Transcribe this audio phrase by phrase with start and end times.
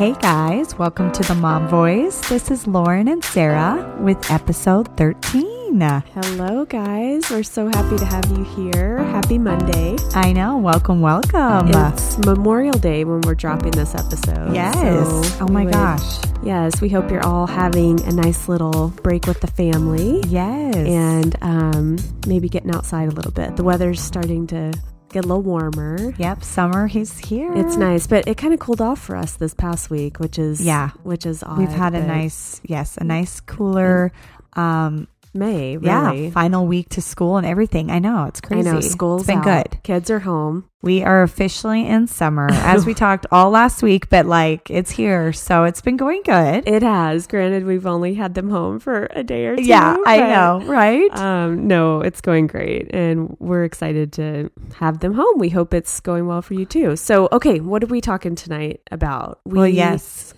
[0.00, 2.26] Hey guys, welcome to the Mom Voice.
[2.30, 5.78] This is Lauren and Sarah with episode 13.
[5.78, 7.30] Hello, guys.
[7.30, 8.96] We're so happy to have you here.
[9.04, 9.98] Happy Monday.
[10.14, 11.68] I know, welcome, welcome.
[11.68, 14.54] It's Memorial Day when we're dropping this episode.
[14.54, 15.28] yes.
[15.36, 16.18] So oh my would- gosh.
[16.42, 20.74] Yes, we hope you're all having a nice little break with the family Yes.
[20.76, 23.56] and um, maybe getting outside a little bit.
[23.56, 24.72] The weather's starting to
[25.12, 26.14] get a little warmer.
[26.18, 27.52] yep, summer is here.
[27.54, 30.60] It's nice, but it kind of cooled off for us this past week, which is
[30.60, 30.90] Yeah.
[31.02, 31.58] which is odd.
[31.58, 34.12] We've had a nice, yes, a nice cooler,
[34.54, 35.78] um, May.
[35.80, 37.90] yeah, final week to school and everything.
[37.90, 38.68] I know, it's crazy.
[38.68, 39.44] I know school's It's been out.
[39.70, 39.82] good.
[39.82, 40.66] Kids are home.
[40.82, 45.32] We are officially in summer, as we talked all last week, but like it's here,
[45.32, 46.66] so it's been going good.
[46.66, 47.26] It has.
[47.26, 49.62] Granted, we've only had them home for a day or two.
[49.62, 51.10] yeah, I know, right?
[51.16, 55.38] Um, no, it's going great, and we're excited to have them home.
[55.38, 56.96] We hope it's going well for you too.
[56.96, 59.40] So, okay, what are we talking tonight about?
[59.44, 60.32] We well, yes,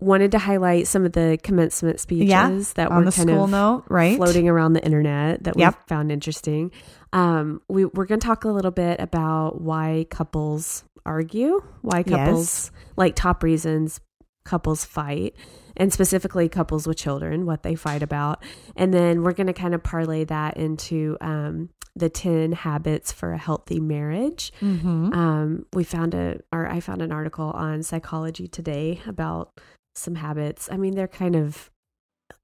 [0.00, 3.84] wanted to highlight some of the commencement speeches Yeah, that were kind school of note,
[3.88, 4.16] right?
[4.16, 5.88] floating around the internet that we Yep.
[5.88, 6.70] found interesting.
[7.12, 12.70] Um, we we're going to talk a little bit about why couples argue, why couples
[12.96, 14.00] like top reasons
[14.44, 15.34] couples fight,
[15.76, 18.42] and specifically couples with children, what they fight about,
[18.76, 23.32] and then we're going to kind of parlay that into um, the ten habits for
[23.32, 24.52] a healthy marriage.
[24.60, 25.12] Mm-hmm.
[25.12, 29.60] Um, we found a, or I found an article on Psychology Today about
[29.94, 30.68] some habits.
[30.70, 31.70] I mean, they're kind of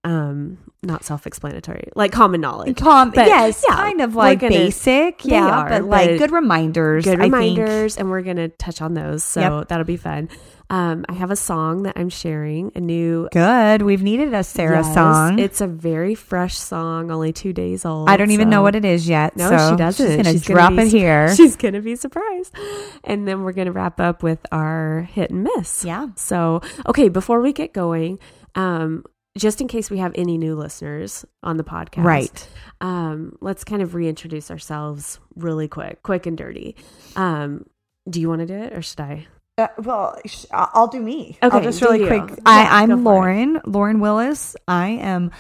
[0.05, 2.77] um not self-explanatory, like common knowledge.
[2.77, 6.31] Com- But, yes, yeah, kind of like gonna- basic, yeah, are, but like but good
[6.33, 7.05] reminders.
[7.05, 7.35] Good I think.
[7.35, 10.29] reminders, and we're gonna touch on those, so that'll be fun.
[10.69, 13.83] Um, I have a song that I'm sharing, a new Good.
[13.83, 15.39] We've needed a Sarah Yes, song.
[15.39, 18.11] It's a very fresh song, only two days old.
[18.11, 19.37] I don't even know what it is yet.
[19.37, 20.07] No, so she doesn't.
[20.07, 21.35] She's gonna She's gonna drop be it su- here.
[21.37, 22.53] She's gonna be surprised,
[23.05, 25.85] and then we're gonna wrap up with our hit and miss.
[25.85, 26.09] yeah.
[26.17, 28.19] So, okay, before we get going,
[28.57, 29.05] um,
[29.39, 32.49] just in case we have any new listeners on the podcast, Right.
[32.81, 36.75] Um, let's kind of reintroduce ourselves really quick, quick and dirty.
[37.15, 37.67] Um,
[38.11, 39.27] do you want to do it or should I?
[39.59, 41.39] Uh, well, sh- I'll do me.
[41.43, 42.07] Okay, I'll just really you.
[42.09, 42.29] quick.
[42.29, 42.97] Yeah, I, I'm it.
[42.97, 44.55] Lauren, Lauren Willis.
[44.69, 45.31] I am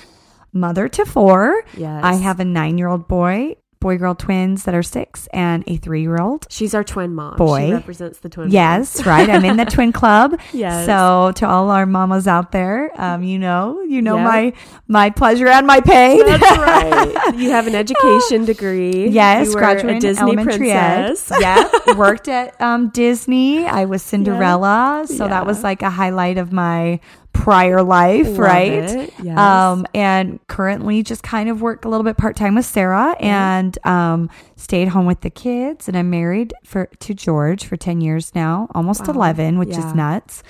[0.55, 1.63] mother to four.
[1.77, 5.63] Yes, I have a nine year old boy, boy girl twins that are six, and
[5.67, 6.47] a three year old.
[6.51, 7.37] She's our twin mom.
[7.37, 7.67] Boy.
[7.67, 8.51] she represents the twin.
[8.51, 9.29] Yes, right.
[9.29, 10.41] I'm in the twin club.
[10.53, 10.87] yes.
[10.87, 14.25] So to all our mamas out there, um, you know, you know Yep.
[14.25, 14.53] my
[14.89, 16.25] my pleasure and my pain.
[16.27, 17.35] That's right.
[17.37, 19.09] You have an education degree.
[19.09, 21.31] Yes, you graduated Disney elementary princess.
[21.31, 21.41] ed.
[21.41, 23.67] Yeah, worked at um, Disney.
[23.67, 25.29] I was Cinderella, so Yeah.
[25.29, 27.01] that was like a highlight of my
[27.37, 29.13] prior life, Love right?
[29.23, 29.39] Yes.
[29.39, 33.79] Um, and currently just kind of work a little bit part time with Sarah and
[33.87, 35.89] um, stayed home with the kids.
[35.89, 39.15] And I'm married for to George for ten years now, almost Wow.
[39.15, 39.89] eleven, which Yeah.
[39.89, 40.43] is nuts.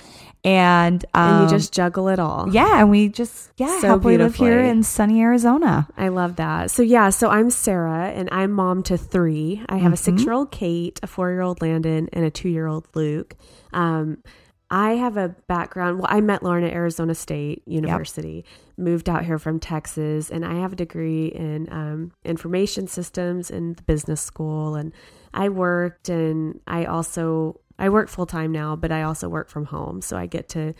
[0.43, 2.47] And um, and you just juggle it all.
[2.53, 5.89] yeah, and we just yeah So happily live here in sunny Arizona.
[5.97, 6.71] I love that.
[6.71, 9.61] So yeah, so I'm Sarah and I'm mom to three.
[9.67, 9.99] I have a Mhm.
[9.99, 13.35] six year old Kate, a four year old Landon, and a two year old Luke.
[13.73, 14.19] Um,
[14.69, 15.99] I have a background.
[15.99, 18.43] Well, I met Lauren at Arizona State University,
[18.77, 23.73] moved out here from Texas, and I have a degree in um, information systems in
[23.75, 24.75] the business school.
[24.75, 24.91] And
[25.33, 29.65] I worked, and I also I work full time now, but I also work from
[29.65, 30.73] home, so I get to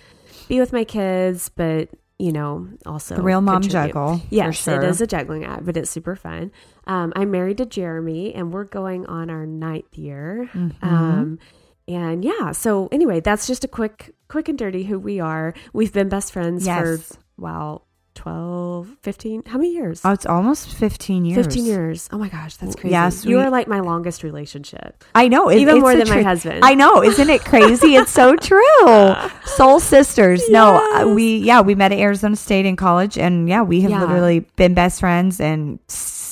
[0.49, 3.89] be with my kids, but you know, also The real mom contribute.
[3.89, 4.21] juggle.
[4.31, 4.81] Yes, for sure.
[4.81, 6.51] it is a juggling act, but it's super fun.
[6.87, 10.49] Um, I'm married to Jeremy, and we're going on our ninth year.
[10.51, 10.73] Mhm.
[10.83, 11.39] Um,
[11.87, 15.53] and yeah, so anyway, that's just a quick, quick and dirty who we are.
[15.73, 16.81] We've been best friends yes.
[17.13, 17.83] for wow,
[18.15, 20.01] 12, 15, how many years?
[20.03, 21.45] Oh, it's almost 15 years.
[21.45, 22.09] 15 years.
[22.11, 22.89] Oh my gosh, that's crazy.
[22.91, 25.49] Yes, you we- are like my longest relationship, I know.
[25.49, 26.59] it- even more than my husband.
[26.63, 27.03] I know.
[27.03, 27.95] Isn't it crazy?
[27.95, 29.15] it's so true.
[29.45, 30.49] Soul sisters.
[30.49, 33.91] No, uh, we, yeah, we met at Arizona State in college and yeah, we have
[33.91, 34.01] Yeah.
[34.01, 35.79] literally been best friends and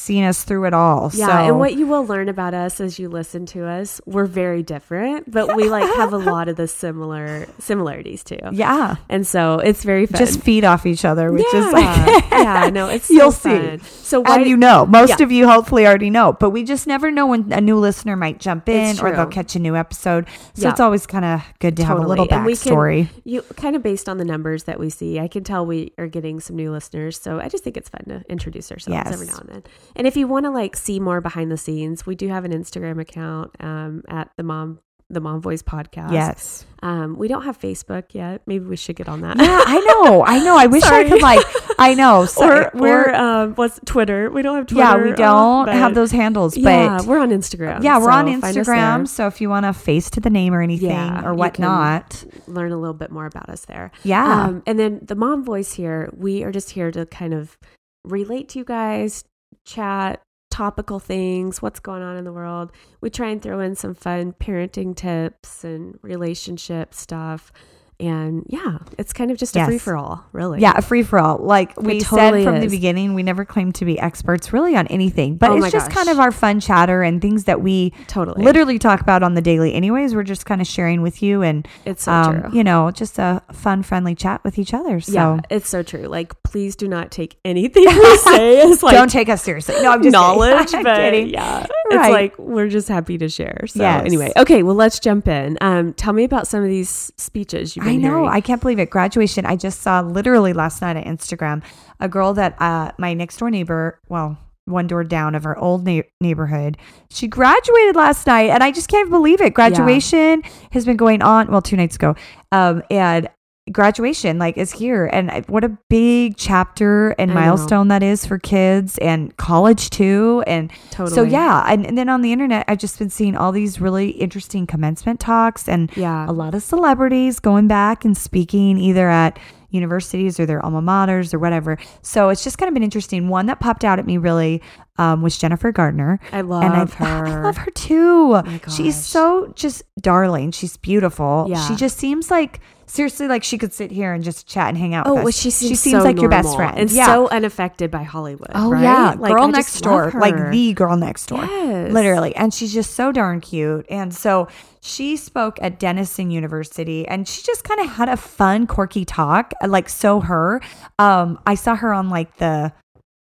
[0.06, 1.12] seen us through it all.
[1.14, 4.26] Yeah, so, and what you will learn about us as you listen to us, we're
[4.26, 8.38] very different, but we like have a lot of the similar similarities too.
[8.52, 10.20] yeah, And so it's very fun.
[10.20, 11.68] just feed off each other, which yeah.
[11.68, 13.68] is like, yeah, no, it's You'll so see.
[13.68, 13.80] fun.
[13.82, 15.24] So why and you know, most Yeah.
[15.26, 18.40] of you hopefully already know, but we just never know when a new listener might
[18.40, 20.28] jump in or they'll catch a new episode.
[20.54, 20.70] So Yeah.
[20.72, 22.20] it's always kind of good to have a Totally.
[22.20, 23.08] little we can- backstory.
[23.24, 26.08] you kind of based on the numbers that we see, I can tell we are
[26.08, 27.20] getting some new listeners.
[27.20, 29.14] So I just think it's fun to introduce ourselves Yes.
[29.14, 29.64] every now and then.
[29.96, 32.52] And if you want to like see more behind the scenes, we do have an
[32.52, 36.12] Instagram account um, at the mom the Mom Voice podcast.
[36.14, 36.66] Yes.
[36.82, 38.42] Um, we don't have Facebook yet.
[38.48, 39.38] Maybe we should get on that.
[39.38, 40.24] Yeah, I know.
[40.26, 40.58] I know.
[40.58, 41.46] I wish I could like.
[41.78, 42.26] I know.
[42.36, 44.32] So, or we're um, what's Twitter?
[44.32, 44.82] We don't have Twitter.
[44.82, 47.84] yeah, we don't but- have those handles, but Yeah, we're on Instagram.
[47.84, 49.08] yeah, we're on so us Instagram.
[49.08, 52.72] So if you want a face to the name or anything Yeah, or whatnot, Learn
[52.72, 53.92] a little bit more about us there.
[54.04, 57.60] yeah, Um, and then the mom voice here, we are just here to kind of
[58.04, 59.24] relate to you guys,
[59.66, 62.72] chat topical things, what's going on in the world.
[63.02, 67.52] We try and throw in some fun parenting tips and relationship stuff.
[67.98, 69.68] And yeah, it's kind of just a Yes.
[69.68, 70.60] free for all, really.
[70.60, 71.38] yeah, a free for all.
[71.38, 74.86] Like we totally said from the beginning, we never claim to be experts really on
[74.88, 75.96] anything, but Oh it's just gosh.
[75.96, 78.44] kind of our fun chatter and things that we totally.
[78.44, 79.74] literally talk about on the daily.
[79.74, 82.50] Anyways, we're just kind of sharing with you and it's so um, true.
[82.58, 85.00] you know, just a fun, friendly chat with each other.
[85.00, 86.08] So yeah, it's so true.
[86.08, 89.76] Like, please do not take anything we say as like don't take us seriously.
[89.82, 90.84] No, I'm just knowledge, kidding.
[90.84, 91.30] But kidding.
[91.30, 91.68] yeah, Right.
[91.92, 93.66] it's like we're just happy to share.
[93.68, 94.06] So Yes.
[94.06, 95.58] anyway, okay, well, let's jump in.
[95.62, 98.10] Um, tell me about some of these speeches you've been I know.
[98.10, 98.30] hearing.
[98.30, 98.90] I can't believe it.
[98.90, 99.46] Graduation.
[99.46, 101.64] I just saw literally last night on Instagram
[102.00, 105.86] a girl that uh, my next door neighbor, well, one door down of our old
[105.86, 106.78] na- neighborhood,
[107.10, 109.54] she graduated last night, and I just can't believe it.
[109.54, 110.42] Graduation
[110.72, 111.48] has been going on.
[111.48, 112.16] Well, two nights ago,
[112.52, 113.30] um, and
[113.72, 117.40] graduation like is here and what a big chapter and I know.
[117.40, 121.16] milestone that is for kids and college too and totally.
[121.16, 124.10] so yeah and, and then on the internet i've just been seeing all these really
[124.10, 129.40] interesting commencement talks and yeah, a lot of celebrities going back and speaking either at
[129.72, 131.78] universities or their alma maters or whatever.
[132.02, 133.28] So it's just kind of been interesting.
[133.28, 134.62] One that popped out at me really
[134.98, 136.20] um, was Jennifer Gardner.
[136.32, 137.28] I love and I, her.
[137.28, 138.32] I love her too.
[138.32, 140.52] my She's so just darling.
[140.52, 141.46] She's beautiful.
[141.50, 141.68] Yeah.
[141.68, 144.94] She just seems like seriously like she could sit here and just chat and hang
[144.94, 145.24] out Oh, with us.
[145.26, 146.78] well, she seems, seems so like your best friend.
[146.78, 147.06] and yeah.
[147.08, 148.52] so unaffected by Hollywood.
[148.54, 148.84] Oh right?
[148.84, 151.92] yeah, Like, girl I next door, like the girl next door, Yes.
[151.92, 152.36] literally.
[152.36, 153.86] And she's just so darn cute.
[153.90, 154.48] And so
[154.82, 159.54] she spoke at Denison University, and she just kind of had a fun, quirky talk,
[159.66, 160.62] like so her.
[161.00, 162.72] Um, I saw her on like the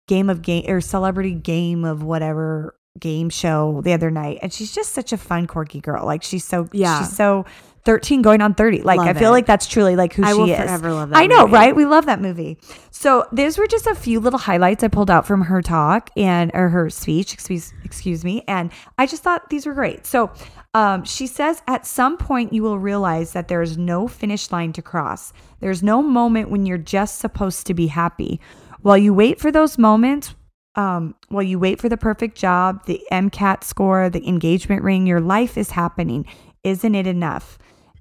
[0.08, 4.74] game of game or celebrity game of whatever game show the other night, and she's
[4.74, 6.04] just such a fun, quirky girl.
[6.04, 6.98] Like she's so Yeah.
[7.00, 7.44] she's so.
[7.84, 9.32] 13 going on 30 like i feel it.
[9.32, 11.52] like that's truly like who I she will is forever love that i know movie.
[11.52, 12.58] right we love that movie
[13.04, 16.50] so these were just a few little highlights I pulled out from her talk and
[16.54, 20.06] or her speech, excuse excuse me, and I just thought these were great.
[20.06, 20.32] So
[20.72, 24.72] um, she says, at some point you will realize that there is no finish line
[24.72, 25.34] to cross.
[25.60, 28.40] There's no moment when you're just supposed to be happy.
[28.80, 30.34] While you wait for those moments,
[30.74, 35.20] um, while you wait for the perfect job, the MCAT score, the engagement ring, your
[35.20, 36.26] life is happening.
[36.62, 37.58] Isn't it enough?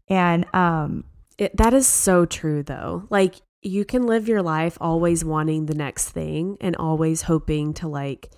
[0.10, 1.06] And um,
[1.38, 3.08] It, that is so true, though.
[3.10, 7.88] Like, you can live your life always wanting the next thing and always hoping to,
[7.88, 8.30] like,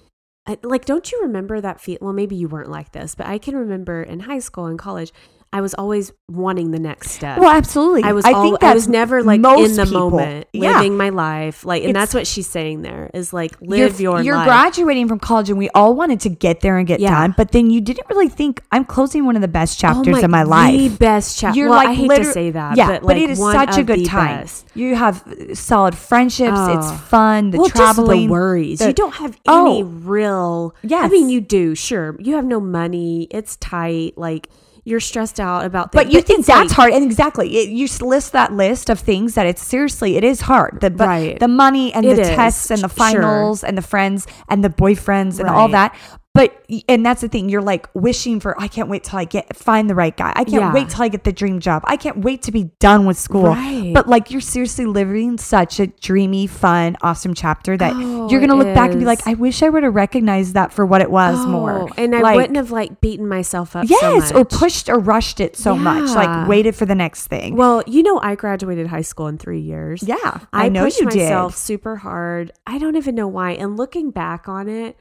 [0.64, 1.98] like, don't you remember that feel?
[2.02, 5.12] Well, maybe you weren't like this, but I can remember in high school and college,
[5.56, 7.38] I was always wanting the next step.
[7.40, 8.04] well, absolutely.
[8.04, 10.10] I was I think I was never like in the people.
[10.12, 10.76] moment, Yeah.
[10.80, 11.64] living my life.
[11.64, 14.48] Like, and It's- that's what she's saying there is like live you're, your you're life.
[14.48, 17.12] graduating from college and we all wanted to get there and get Yeah.
[17.22, 20.18] done but then you didn't really think i'm closing one of the best oh chapters
[20.20, 20.78] oh of my life.
[20.78, 21.58] The best chapter.
[21.58, 23.84] you're well, like I hate to say that, yeah but, like, it is such a
[23.84, 24.66] good time best.
[24.76, 27.02] you have uh, solid friendships it's Oh.
[27.10, 28.80] fun the well, traveling the worries.
[28.80, 29.72] the- you don't have Oh.
[29.72, 30.76] any real.
[30.92, 31.76] I mean, you do.
[31.76, 33.28] Sure, you have no money.
[33.32, 34.14] It's tight.
[34.18, 34.50] Like
[34.86, 36.04] you're stressed out about things.
[36.06, 39.34] but you think that's like- hard and exactly it, you list that list of things
[39.34, 41.40] that it's seriously it is hard the but Right.
[41.40, 42.96] the money and It the is, tests and the sure.
[42.96, 45.94] finals and the friends and the boyfriends and all that
[46.36, 49.56] but and that's the thing you're like wishing for i can't wait till i get
[49.56, 50.74] find the right guy i can't Yeah.
[50.74, 53.46] wait till i get the dream job i can't wait to be done with school
[53.46, 53.92] Right.
[53.94, 58.56] but like you're seriously living such a dreamy fun awesome chapter that Oh, you're gonna
[58.56, 61.10] look back and be like i wish i would have recognized that for what it
[61.10, 63.86] was Oh, more and I Like, wouldn't have like beaten myself up.
[63.88, 67.56] yes so or pushed or rushed it so much like waited for the next thing
[67.56, 70.04] Well, you know, I graduated high school in three years.
[70.04, 72.52] yeah I, i, know pushed you myself did super hard.
[72.68, 73.52] I don't even know why.
[73.52, 74.98] And looking back on it,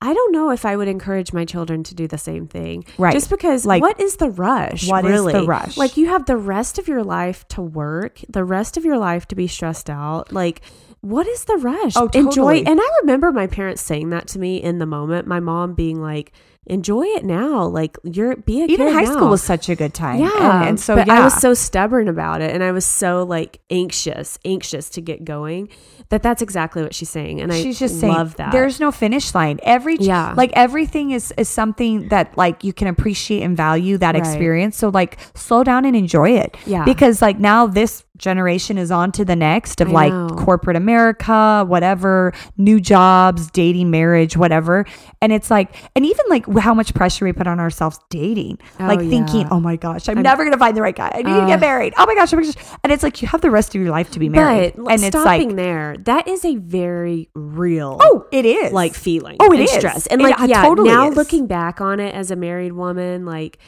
[0.00, 2.84] I don't know if I would encourage my children to do the same thing.
[2.98, 3.12] Right.
[3.12, 4.88] Just because Like, what is the rush?
[4.88, 5.32] what is really?
[5.32, 5.76] the rush?
[5.76, 9.26] Like you have the rest of your life to work, the rest of your life
[9.28, 10.32] to be stressed out.
[10.32, 10.60] Like
[11.00, 11.96] what is the rush?
[11.96, 12.60] Oh, totally.
[12.60, 12.70] Enjoy.
[12.70, 15.26] And I remember my parents saying that to me in the moment.
[15.26, 16.32] My mom being like,
[16.64, 17.66] "Enjoy it now.
[17.66, 20.60] Like you're be a even high now." school was such a good time Yeah.
[20.60, 23.22] and, and so but yeah I was so stubborn about it and I was so
[23.24, 25.68] like anxious, anxious to get going
[26.14, 27.40] that that's exactly what she's saying.
[27.40, 28.52] And she's I just saying love that.
[28.52, 30.32] there's no finish line every Yeah.
[30.36, 34.22] like everything is is something that like you can appreciate and value that Right.
[34.24, 36.84] experience so like slow down and enjoy it Yeah.
[36.84, 40.28] because like now this generation is on to the next of I like know.
[40.28, 44.84] corporate america whatever new jobs dating marriage whatever
[45.20, 48.86] and it's like and even like how much pressure we put on ourselves dating, Oh,
[48.86, 51.10] like thinking, "Oh my gosh, I'm, never gonna find the right guy.
[51.14, 51.92] I need to Uh, get married.
[51.96, 53.90] Oh my gosh, oh my gosh!" And it's like you have the rest of your
[53.90, 58.44] life to be married, and it's like, there, that is a very real oh, it
[58.46, 59.36] is like feeling.
[59.40, 59.70] Oh, it and is.
[59.72, 60.06] stress.
[60.06, 61.16] And like it yeah, totally now is.
[61.16, 63.58] looking back on it as a married woman, like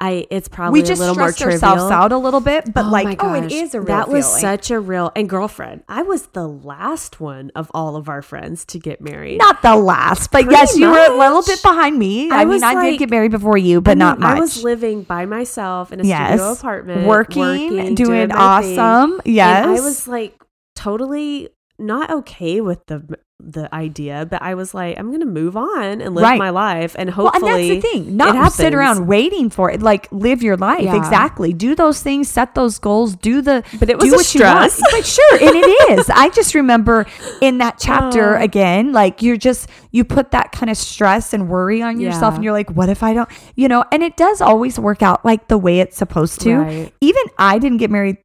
[0.00, 1.70] I it's probably we just a little more stressed trivial.
[1.72, 4.08] ourselves out a little bit, but Oh like, my oh, it is a real that
[4.08, 4.40] was feeling.
[4.40, 5.82] such a real and girlfriend.
[5.88, 9.38] I was the last one of all of our friends to get married.
[9.38, 12.30] not the last, but Pretty yes, you were a little bit behind me.
[12.30, 14.36] I, I mean, was I did get married before you, but I mean, not much.
[14.36, 18.78] I was living by myself in a yes, studio apartment, working, doing my thing.
[18.78, 19.20] awesome.
[19.24, 20.40] Yes, And I was like
[20.76, 26.00] totally not okay with the the idea, but I was like, I'm gonna move on
[26.00, 26.38] and live Right.
[26.40, 28.16] my life, and Well, and hopefully, that's the thing.
[28.16, 29.80] Not sit around waiting for it.
[29.80, 30.82] Like live your life.
[30.82, 30.96] Yeah.
[30.96, 31.52] Exactly.
[31.52, 32.28] Do those things.
[32.28, 33.14] Set those goals.
[33.14, 33.62] Do the.
[33.78, 34.72] But it was do a what you want.
[34.72, 34.90] stress.
[34.92, 36.10] But sure, and it is.
[36.10, 37.06] I just remember
[37.40, 38.42] in that chapter Oh.
[38.42, 42.34] again, like you're just you put that kind of stress and worry on yourself, Yeah.
[42.36, 43.28] and you're like, what if I don't?
[43.54, 46.56] You know, and it does always work out like the way it's supposed to.
[46.56, 46.92] Right.
[47.00, 48.16] Even I didn't get married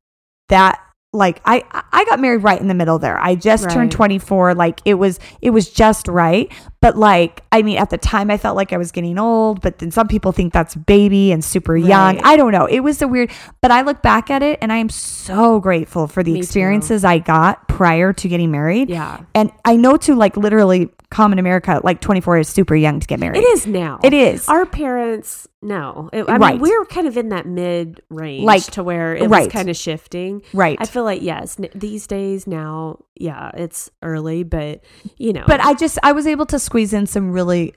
[0.50, 0.80] that
[1.14, 3.18] like I I got married right in the middle there.
[3.20, 6.52] I just turned 24 like it was it was just right.
[6.84, 9.80] But like I mean at the time I felt like I was getting old, but
[9.80, 12.16] then some people think that's baby and super young.
[12.18, 12.26] Right.
[12.26, 12.66] I don't know.
[12.66, 16.08] It was a weird but I look back at it and I am so grateful
[16.08, 16.44] for the Me too.
[16.44, 18.90] experiences I got prior to getting married.
[18.90, 19.22] Yeah.
[19.34, 23.20] And I know to like literally common America like 24 is super young to get
[23.20, 23.38] married.
[23.38, 24.00] It is now.
[24.04, 24.50] It is.
[24.50, 26.10] Our parents, no.
[26.12, 26.54] It, I Right.
[26.56, 29.46] mean, we were kind of in that mid range, Like, to where it right.
[29.46, 30.42] was kind of shifting.
[30.54, 30.76] Right.
[30.82, 34.84] I feel like yes, n- these days now, yeah, it's early, but
[35.18, 37.76] you know, but I just I was able to squeeze in some really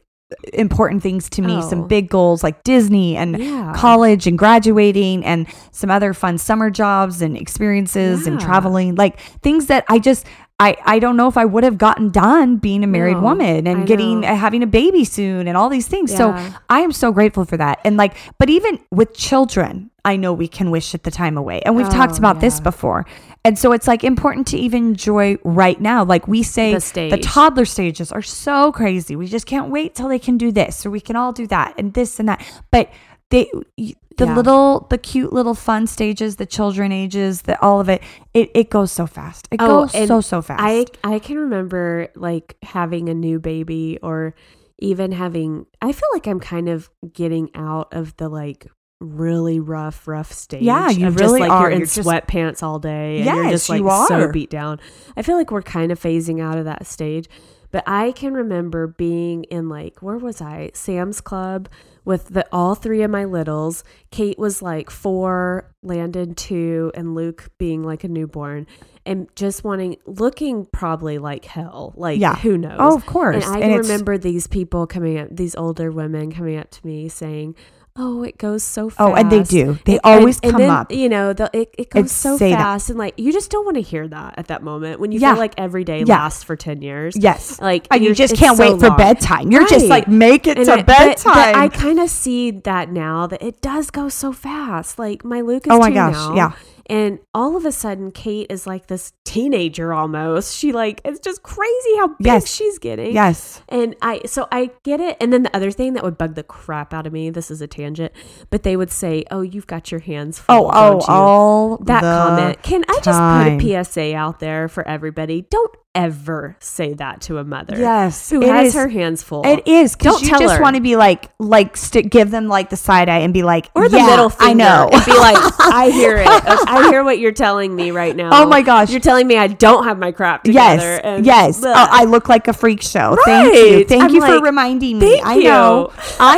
[0.54, 1.60] important things to me, Oh.
[1.60, 3.72] some big goals like Disney and Yeah.
[3.76, 9.66] college and graduating and some other fun summer jobs and experiences and traveling, like things
[9.66, 10.24] that I just
[10.58, 13.66] I, I don't know if I would have gotten done being a married No, woman
[13.66, 16.10] and I getting uh, having a baby soon and all these things.
[16.16, 16.34] So
[16.70, 17.78] I am so grateful for that.
[17.84, 21.60] And like, but even with children, I know we can wish at the time away.
[21.66, 23.04] And we've talked Oh, about this before.
[23.44, 26.04] And so it's like important to even enjoy right now.
[26.04, 29.14] Like we say, The the toddler stages are so crazy.
[29.16, 31.74] We just can't wait till they can do this or we can all do that
[31.78, 32.40] and this and that.
[32.70, 32.90] But
[33.30, 34.34] they, the Yeah.
[34.36, 38.00] little, the cute little fun stages, the children ages, the all of it,
[38.32, 39.46] it, it goes so fast.
[39.50, 40.60] It Oh, goes so, so fast.
[40.62, 44.34] I I can remember like having a new baby or
[44.78, 48.66] even having I feel like I'm kind of getting out of the like
[49.00, 50.62] really rough rough stage.
[50.62, 51.62] Yeah, you of really just like are.
[51.62, 54.80] you're in You're just- sweatpants all day and you're just like you so beat down.
[55.16, 57.28] I feel like we're kind of phasing out of that stage.
[57.72, 60.70] But I can remember being in like where was I?
[60.72, 61.68] Sam's Club
[62.04, 63.82] with the all three of my littles.
[64.10, 68.66] Kate was like four, Landon two, and Luke being like a newborn,
[69.04, 71.92] and just wanting looking probably like hell.
[71.96, 72.36] Like Yeah.
[72.36, 72.76] who knows?
[72.78, 73.44] Oh, of course.
[73.44, 77.08] And I And remember these people coming up, these older women coming up to me
[77.08, 77.56] saying.
[77.98, 79.00] Oh, it goes so fast.
[79.00, 79.78] Oh, and they do.
[79.86, 80.92] They And- always and come then, up.
[80.92, 82.58] You know, the, it, it goes And so say that.
[82.58, 85.18] fast, and like you just don't want to hear that at that moment when you
[85.20, 85.32] Yeah.
[85.32, 86.16] feel like every day Yeah.
[86.18, 87.16] lasts for ten years.
[87.16, 87.60] yes.
[87.60, 88.98] Like and you just can't so wait for long.
[88.98, 89.50] bedtime.
[89.50, 91.32] You're just like, make it And to I- but- bedtime.
[91.34, 94.98] But, I kind of see that now that it does go so fast.
[94.98, 96.52] Like my Luke is Oh my gosh, now, yeah.
[96.88, 100.56] And all of a sudden, Kate is like this teenager almost.
[100.56, 102.52] She like it's just crazy how big Yes.
[102.52, 103.12] she's getting.
[103.12, 103.60] yes.
[103.68, 105.16] And I, so I get it.
[105.20, 107.60] And then the other thing that would bug the crap out of me, this is
[107.60, 108.12] a tangent,
[108.50, 111.76] but they would say, "Oh, you've got your hands full." Oh, oh, don't you?" all
[111.78, 112.62] that comment.
[112.62, 113.58] Can I just time.
[113.58, 115.42] put a PSA out there for everybody?
[115.50, 117.76] Don't ever say that to a mother.
[117.76, 118.74] Yes, who has is.
[118.74, 119.44] her hands full.
[119.46, 122.70] It is because Don't you just want to be like, like, st- give them like
[122.70, 124.50] the side eye and be like, or the "Yeah, middle finger.
[124.50, 124.90] I know.
[124.92, 126.28] And be like, I hear it.
[126.28, 128.30] I hear what you're telling me right now.
[128.32, 128.90] Oh my gosh.
[128.90, 131.00] You're telling me I don't have my crap yes, together.
[131.04, 131.62] and yes.
[131.64, 133.16] Oh, I look like a freak show.
[133.24, 133.84] Thank you.
[133.84, 135.20] Thank I'm you for reminding me.
[135.24, 135.92] I know.
[136.20, 136.36] I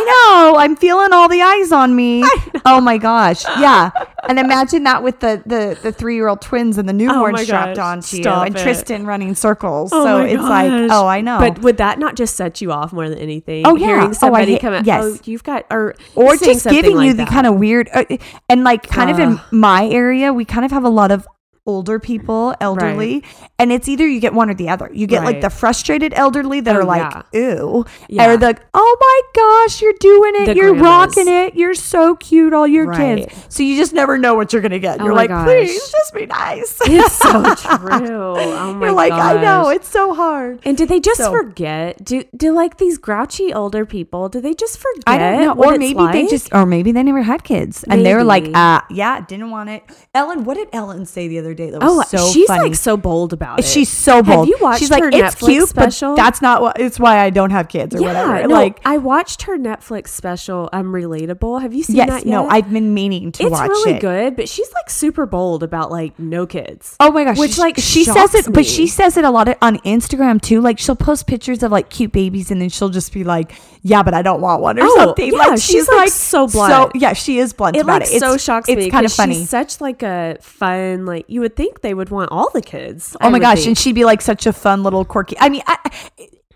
[0.53, 0.59] know.
[0.59, 2.25] I'm feeling all the eyes on me.
[2.65, 3.45] Oh my gosh.
[3.45, 3.91] Yeah.
[4.29, 7.43] And imagine that with the the, the three year old twins and the newborn Oh
[7.43, 8.63] strapped onto you and it.
[8.63, 9.91] Tristan running circles.
[9.93, 11.39] Oh so it's like, oh, I know.
[11.39, 13.67] But would that not just set you off more than anything?
[13.67, 13.87] Oh, yeah.
[13.87, 15.05] Oh, I Hearing somebody hate- come out, yes.
[15.05, 18.05] oh, you've got, or, or just giving like you the kind of weird uh,
[18.49, 21.27] and like kind of in my area we kind of have a lot of
[21.69, 23.23] older people elderly
[23.59, 26.61] and it's either you get one or the other you get like the frustrated elderly
[26.61, 28.31] that Oh, are like ew Yeah.
[28.31, 31.17] or the oh my gosh you're doing it The you're grandmas.
[31.17, 33.19] rocking it you're so cute all your Right.
[33.29, 35.45] kids so you just never know what you're gonna get Oh you're like gosh.
[35.47, 38.09] please just be nice It's so true.
[38.39, 42.03] Oh my you're like i know it's so hard And do they just So- forget?
[42.03, 44.29] Do do like these grouchy older people?
[44.31, 45.05] Do they just forget?
[45.07, 45.53] I don't know.
[45.63, 48.55] Or maybe they just, or maybe they never had kids and they were like, Maybe.
[48.55, 49.83] uh, yeah, didn't want it.
[50.15, 52.69] Ellen, what did Ellen say the other day that was Oh, so she's funny.
[52.71, 53.65] like so bold about it.
[53.67, 54.49] She's so bold.
[54.49, 56.11] Have you watched She's like, her it's Netflix cute, special?
[56.11, 56.81] but that's not what.
[56.81, 58.43] It's why I don't have kids or whatever.
[58.47, 60.71] no, like, I watched her Netflix special.
[60.73, 61.61] I'm relatable.
[61.61, 62.31] Have you seen yes, that yet?
[62.33, 64.01] no, I've been meaning to it's watch really it.
[64.01, 66.97] good, but she's like super bold about like no kids.
[67.01, 69.49] Oh my gosh, Which, she- like, she says it, but she says it a lot
[69.61, 70.61] on Instagram too.
[70.61, 74.03] Like she'll post pictures of like cute babies, and then she'll just be like, "Yeah,
[74.03, 75.33] but I don't want one" or Oh, something.
[75.33, 76.93] yeah, like she's, like, so blunt.
[76.95, 78.15] yeah, she is blunt It about like it.
[78.15, 78.91] It's, so It's- shocks it's me.
[78.91, 79.35] kind of funny.
[79.35, 83.17] She's such like a fun like you would think they would want all the kids.
[83.21, 83.69] Oh I my gosh, think.
[83.69, 85.37] and she'd be like such a fun little quirky.
[85.39, 85.79] I mean, I,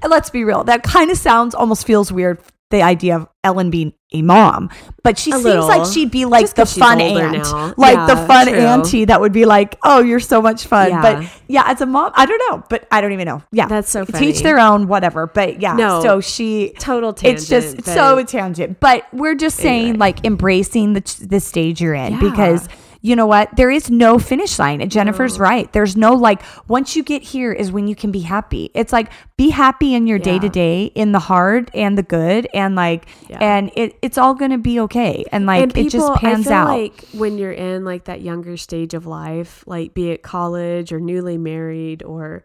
[0.08, 0.64] let's be real.
[0.64, 2.38] That kind of sounds almost feels weird.
[2.70, 4.70] The idea of Ellen being a mom,
[5.02, 5.68] but she A seems little.
[5.68, 7.74] like she'd be like Just the fun aunt, now.
[7.76, 8.56] like the fun true.
[8.56, 11.02] auntie that would be like, "Oh, you're so much fun." Yeah.
[11.02, 13.42] But yeah, as a mom, I don't know, but I don't even know.
[13.52, 15.26] Yeah, That's so Teach their own, whatever.
[15.26, 16.00] But yeah, No.
[16.02, 17.40] so she total tangent.
[17.40, 19.98] it's just so tangent but we're just saying Anyway.
[19.98, 22.20] like embracing the, the stage you're in Yeah.
[22.20, 22.68] because
[23.02, 23.54] you know what?
[23.56, 24.80] There is no finish line.
[24.80, 25.40] And jennifer's mm.
[25.40, 25.72] right.
[25.72, 28.70] There's no like once you get here is when you can be happy.
[28.74, 32.48] It's like be happy in your day to day in the hard and the good
[32.54, 33.38] and like Yeah.
[33.40, 35.24] and it, it's all gonna be okay.
[35.32, 36.68] And like and people, it just pans out.
[36.68, 41.00] like when you're in like that younger stage of life, like be it college or
[41.00, 42.44] newly married or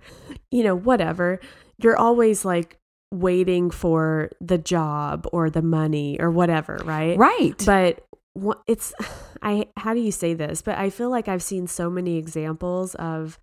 [0.50, 1.40] you know whatever,
[1.78, 2.78] you're always like
[3.12, 7.18] waiting for the job or the money or whatever, right?
[7.18, 7.54] right.
[7.66, 8.04] But
[8.68, 8.94] it's
[9.42, 10.62] I how do you say this?
[10.62, 13.40] But I feel like I've seen so many examples of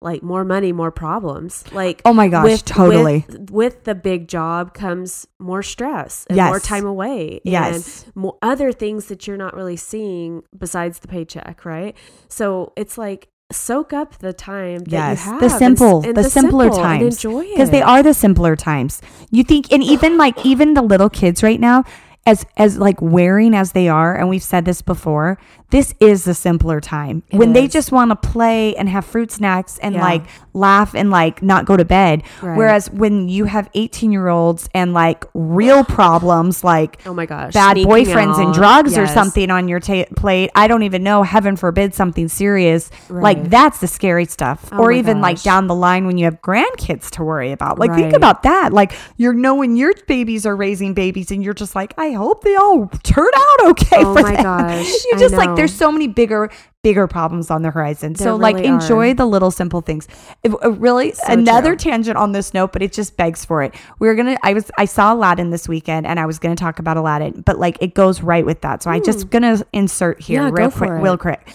[0.00, 1.64] like more money, more problems.
[1.72, 6.36] Like oh my gosh with, totally with, with the big job comes more stress and
[6.36, 6.50] Yes.
[6.50, 8.04] more time away Yes.
[8.04, 11.96] and more other things that you're not really seeing besides the paycheck, right?
[12.28, 16.24] So it's like soak up the time that Yes, you have the simple, and the
[16.24, 17.16] simpler simple times.
[17.16, 19.00] enjoy it because they are the simpler times.
[19.30, 21.82] You think, and even like even the little kids right now,
[22.28, 25.38] as as like wearing as they are, and we've said this before,
[25.70, 29.30] this is the simpler time It when they just want to play and have fruit
[29.30, 30.02] snacks and Yeah.
[30.02, 30.22] like
[30.54, 32.22] laugh and like not go to bed.
[32.42, 32.56] Right.
[32.56, 37.52] Whereas when you have eighteen year olds and like real problems like Oh my gosh.
[37.54, 38.54] bad sneaking boyfriends and out.
[38.54, 40.50] drugs or something on your ta- plate.
[40.54, 41.22] I don't even know.
[41.22, 42.90] Heaven forbid something serious.
[43.08, 44.68] Like that's the scary stuff.
[44.72, 47.78] Oh or even like down the line when you have grandkids to worry about.
[47.78, 48.72] Like think about that.
[48.72, 52.54] Like you're knowing your babies are raising babies and you're just like, I hope they
[52.56, 54.42] all turn out okay Oh for my them.
[54.42, 56.50] gosh, you just like there's so many bigger
[56.84, 58.12] bigger problems on the horizon.
[58.12, 59.14] There so like enjoy are.
[59.14, 60.06] the little simple things.
[60.44, 61.90] It, uh, really So another true.
[61.90, 63.74] tangent on this note, but it just begs for it.
[63.98, 64.36] We are gonna.
[64.42, 64.70] I was.
[64.78, 67.94] I saw Aladdin this weekend, and I was gonna talk about Aladdin, but like it
[67.94, 68.82] goes right with that.
[68.82, 70.56] So I just gonna insert here Hmm.
[70.56, 71.48] Yeah, real quick, real quick,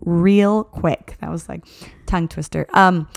[0.00, 1.16] real quick.
[1.20, 1.64] That was like
[2.06, 2.66] tongue twister.
[2.72, 3.08] Um,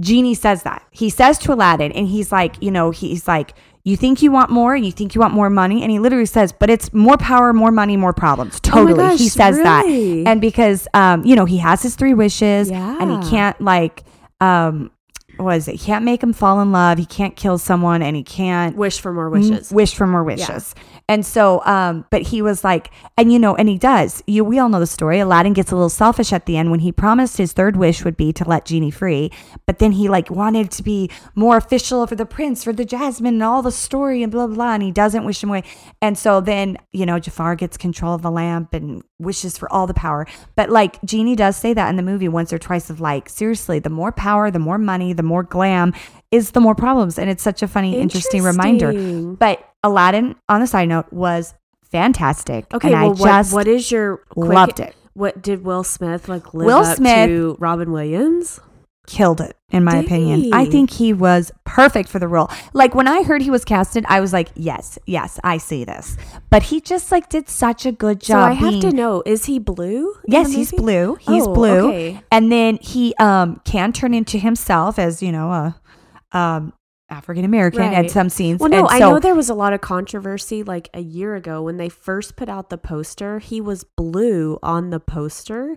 [0.00, 3.54] Genie says that he says to Aladdin, and he's like, you know, he's like.
[3.86, 6.24] You think you want more, and you think you want more money, and he literally
[6.24, 9.84] says, "But it's more power, more money, more problems." Oh Totally, he gosh, says that,
[10.26, 14.02] and because um, you know, he has his three wishes, and he can't like
[14.40, 14.90] um,
[15.36, 15.72] what is it?
[15.72, 16.96] He can't make him fall in love.
[16.96, 19.70] He can't kill someone, and he can't wish for more wishes.
[19.70, 20.74] m- wish for more wishes.
[21.08, 24.22] And so, um, but he was like, and you know, and he does.
[24.26, 25.20] You, we all know the story.
[25.20, 28.16] Aladdin gets a little selfish at the end when he promised his third wish would
[28.16, 29.30] be to let Genie free,
[29.66, 33.34] but then he like wanted to be more official for the prince, for the Jasmine,
[33.34, 34.56] and all the story, and blah blah.
[34.56, 35.62] blah and he doesn't wish him away.
[36.02, 39.86] And so then, you know, Jafar gets control of the lamp and wishes for all
[39.86, 40.26] the power.
[40.56, 43.78] But like Genie does say that in the movie once or twice of like, seriously,
[43.78, 45.94] the more power, the more money, the more glam
[46.30, 47.18] is the more problems.
[47.18, 48.92] And it's such a funny, interesting, reminder.
[49.36, 51.54] But Aladdin, on the side note, was
[51.92, 52.66] fantastic.
[52.74, 54.96] Okay, and well, I just what, what is your quick- loved it.
[55.12, 58.58] What did Will Smith like live Will up Smith- to Robin Williams?
[59.06, 60.54] killed it, in my Did opinion.
[60.54, 62.48] I think he was perfect for the role.
[62.72, 66.16] Like when I heard he was casted, I was like, yes, yes, I see this.
[66.48, 68.56] But he just like did such a good job.
[68.56, 70.14] So I have to know: is he blue?
[70.26, 71.16] Yes, he's blue.
[71.20, 71.88] He's Oh, blue.
[71.90, 72.20] okay.
[72.32, 75.76] And then he um can turn into himself as, you know, a
[76.36, 76.72] um
[77.10, 78.60] African American at some scenes.
[78.60, 81.34] Well, no, And I so- know there was a lot of controversy like a year
[81.36, 83.38] ago when they first put out the poster.
[83.38, 85.76] He was blue on the poster,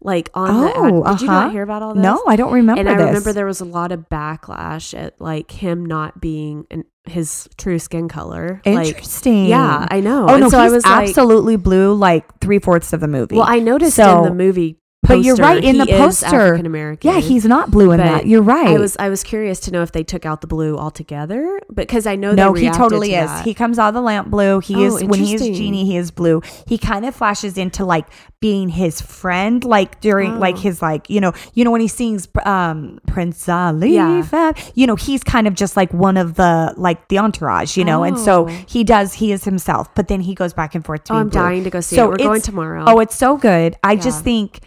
[0.00, 0.50] like on.
[0.76, 1.18] Oh, Ad.
[1.18, 1.40] Did you uh-huh.
[1.44, 2.02] not hear about all this?
[2.02, 3.06] No, I don't remember and I this.
[3.06, 7.78] remember there was a lot of backlash at like him not being an, his true
[7.80, 8.60] skin color.
[8.64, 9.46] Like, Interesting.
[9.46, 10.26] yeah, I know.
[10.28, 13.34] Oh And no, so I was like, absolutely blue like three fourths of the movie.
[13.36, 14.78] well, I noticed So- in the movie.
[15.02, 17.10] But you're right, in he the poster- American.
[17.10, 18.26] yeah, he's not blue in But that.
[18.26, 18.66] You're right.
[18.66, 22.04] I was I was curious to know if they took out the blue altogether, because
[22.06, 23.26] I know no, he totally to is.
[23.30, 23.44] that.
[23.44, 24.60] He comes out of the lamp blue.
[24.60, 26.42] He Oh, is when he is genie, he is blue.
[26.66, 28.06] He kind of flashes into like
[28.40, 30.38] being his friend, like during Oh.
[30.40, 34.52] like his like you know you know when he sings um Prince Ali, Yeah.
[34.74, 38.02] You know he's kind of just like one of the like the entourage, you know,
[38.02, 38.52] and so Oh.
[38.66, 41.28] he does he is himself, but then he goes back and forth to Oh, I'm
[41.28, 41.40] blue.
[41.40, 42.10] dying to go see So it.
[42.10, 42.84] We're going tomorrow.
[42.86, 43.76] Oh, it's so good.
[43.84, 44.60] I just think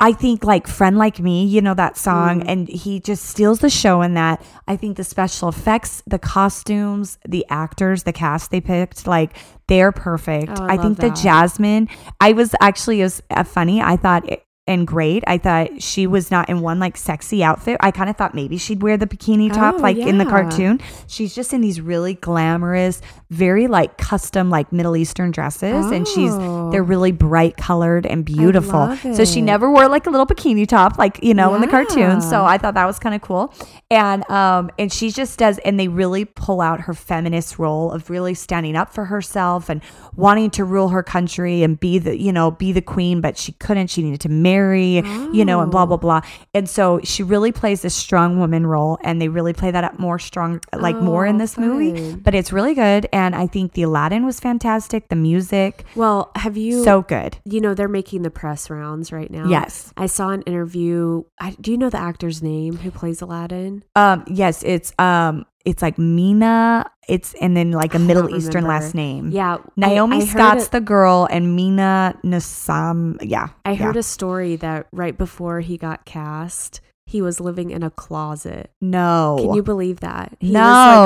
[0.00, 2.48] I think like Friend Like Me, you know that song, Mm.
[2.48, 4.44] and he just steals the show in that.
[4.66, 9.36] I think the special effects, the costumes, the actors, the cast they picked, like
[9.68, 10.50] they're perfect.
[10.58, 11.22] Oh, I I, think love the.
[11.22, 11.88] Jasmine,
[12.20, 13.80] I was actually it was uh, funny.
[13.80, 15.22] I thought it, and great.
[15.26, 17.76] I thought she was not in one like sexy outfit.
[17.80, 20.80] I kind of thought maybe she'd wear the bikini top Oh, like in the cartoon.
[21.06, 26.32] She's just in these really glamorous, very like custom like Middle Eastern dresses and she's
[26.32, 26.70] Oh.
[26.70, 28.96] they're really bright colored and beautiful.
[29.14, 32.22] So she never wore like a little bikini top like, you know, in the cartoon.
[32.22, 33.52] So I thought that was kind of cool.
[33.90, 38.08] And um and she just does and they really pull out her feminist role of
[38.08, 39.82] really standing up for herself and
[40.16, 43.52] wanting to rule her country and be the, you know, be the queen, but she
[43.52, 43.88] couldn't.
[43.88, 46.20] She needed to marry, you know, and blah blah blah.
[46.54, 49.98] And so she really plays this strong woman role and they really play that up
[49.98, 52.14] more strong like more in Oh, this movie.
[52.14, 56.56] But it's really good and I think the Aladdin was fantastic, the music Well, have
[56.56, 56.84] you?
[56.84, 57.36] so good.
[57.44, 59.46] you know they're making the press rounds right now.
[59.48, 59.92] Yes.
[59.96, 61.24] I saw an interview.
[61.40, 63.84] I, do you know the actor's name who plays Aladdin?
[63.96, 66.90] Um, yes, it's um, it's like Mina.
[67.08, 68.84] It's and then like a Middle Eastern remember.
[68.84, 69.30] last name.
[69.30, 73.18] Yeah, Naomi I, I Scott's a- the girl, and Mina Nassam.
[73.22, 74.00] Yeah, I heard yeah.
[74.00, 78.70] a story that right before he got cast, he was living in a closet.
[78.80, 79.36] no.
[79.40, 80.36] Can you believe that?
[80.40, 80.60] He No.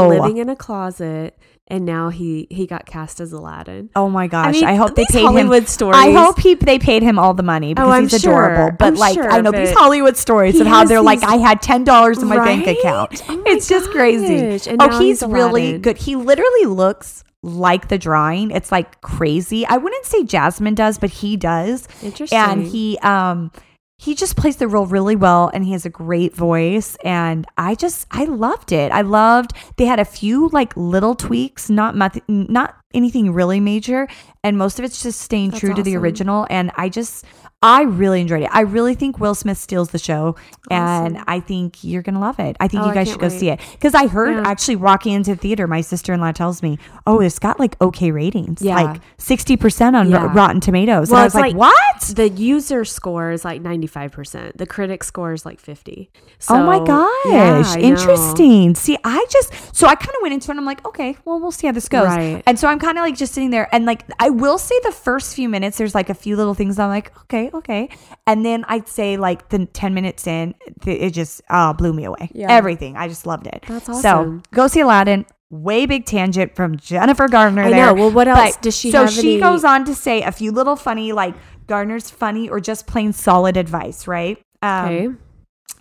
[0.09, 1.37] was like living in a closet,
[1.68, 3.90] and now he he got cast as Aladdin.
[3.94, 4.57] oh my gosh!
[4.62, 5.66] I, mean, hope they paid Hollywood him.
[5.66, 5.96] stories.
[5.98, 8.50] I hope he they paid him all the money because Oh, he's sure.
[8.50, 8.76] adorable.
[8.78, 9.70] But I'm like sure I know these.
[9.72, 13.22] Hollywood stories He of how they're like, I had ten dollars in my bank account.
[13.28, 14.70] Oh my it's just crazy.
[14.70, 15.98] And oh, he's, he's really good.
[15.98, 18.50] He literally looks like the drawing.
[18.50, 19.64] It's like crazy.
[19.66, 21.87] I wouldn't say Jasmine does, but he does.
[22.02, 22.38] Interesting.
[22.38, 23.52] and he um
[23.99, 27.75] he just plays the role really well and he has a great voice and i
[27.75, 28.93] just i loved it.
[28.93, 34.09] I loved they had a few like little tweaks not much not anything really major
[34.43, 37.25] and most of it's just staying That's true to the original and i just
[37.62, 40.37] i really enjoyed it i really think will smith steals the show
[40.71, 43.40] and i think you're gonna love it i think Oh, you guys should go wait.
[43.40, 44.42] see it because i heard Yeah.
[44.49, 48.62] actually walking into the theater my sister-in-law tells me oh it's got like okay ratings
[48.62, 48.77] Yeah.
[48.77, 50.33] like 60% on Yeah.
[50.33, 51.75] rotten tomatoes Well, and i was like, like- what
[52.14, 54.57] the user score is like 95%.
[54.57, 56.11] The critic score is like 50.
[56.49, 57.83] oh my gosh, yeah, I know.
[57.83, 58.75] interesting.
[58.77, 60.51] See, I just so I kind of went into it.
[60.53, 62.07] and I'm like, okay, well, we'll see how this goes.
[62.07, 62.42] Right.
[62.47, 64.92] And so I'm kind of like just sitting there, and like I will say the
[64.92, 67.89] first few minutes, there's like a few little things I'm like, okay, okay,
[68.27, 70.55] and then I'd say like the ten minutes in,
[70.87, 72.31] it just uh, blew me away.
[72.33, 72.51] Yeah.
[72.51, 73.65] Everything, I just loved it.
[73.69, 74.03] That's awesome.
[74.03, 75.27] So go see Aladdin.
[75.51, 77.63] Way big tangent from Jennifer Gardner.
[77.63, 77.87] I there.
[77.87, 77.95] know.
[77.95, 80.53] Well, what else But- does she So she any- goes on to say a few
[80.53, 81.35] little funny, like
[81.67, 84.39] Gardner's funny or just plain solid advice, right?
[84.61, 85.09] Um, Okay.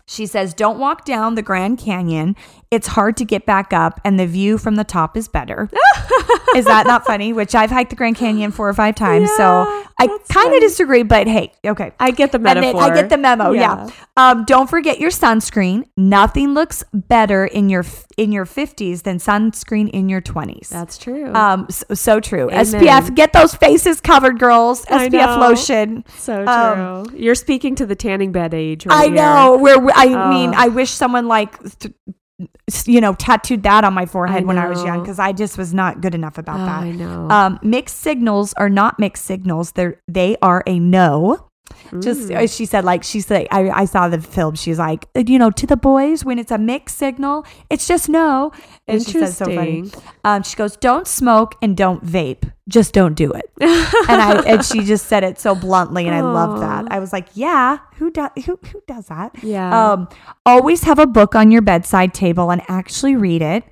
[0.10, 2.36] She says, Don't walk down the Grand Canyon.
[2.72, 5.70] It's hard to get back up, and the view from the top is better.
[6.56, 7.32] is that not funny?
[7.34, 9.30] Which I've hiked the Grand Canyon four or five times.
[9.38, 11.92] so I kind of disagree, but hey, okay.
[12.00, 12.82] I get the metaphor.
[12.82, 13.52] I get the memo.
[13.52, 13.90] Yeah.
[14.16, 15.86] Um, don't forget your sunscreen.
[15.96, 17.86] Nothing looks better in your
[18.18, 20.70] in your fifties than sunscreen in your twenties.
[20.70, 21.34] That's true.
[21.34, 22.50] um, so, so true.
[22.50, 22.66] Amen.
[22.66, 24.86] SPF, get those faces covered, girls.
[24.86, 26.04] SPF lotion.
[26.18, 26.48] so true.
[26.48, 29.16] um, You're speaking to the tanning bed age right I here.
[29.16, 29.58] know.
[29.98, 30.30] I Oh.
[30.30, 31.94] mean, I wish someone like, th-
[32.86, 35.74] you know, tattooed that on my forehead when I was young because I just was
[35.74, 36.84] not good enough about Oh, that.
[36.84, 37.28] I know.
[37.30, 39.72] Um, mixed signals are not mixed signals.
[39.72, 41.47] They're they are a no.
[42.00, 42.44] Just Mm.
[42.44, 44.56] uh, she said, like she said, I, I saw the film.
[44.56, 48.52] She's like, you know, to the boys when it's a mixed signal, it's just no.
[48.88, 49.78] And she said so funny.
[49.80, 50.04] Interesting.
[50.26, 52.52] Um, she goes, don't smoke and don't vape.
[52.68, 53.50] Just don't do it.
[53.62, 56.92] and I and she just said it so bluntly, and I loved that.
[56.92, 59.32] I was like, yeah, who does who who does that?
[59.42, 59.92] Yeah.
[59.94, 60.10] Um,
[60.46, 63.64] always have a book on your bedside table and actually read it.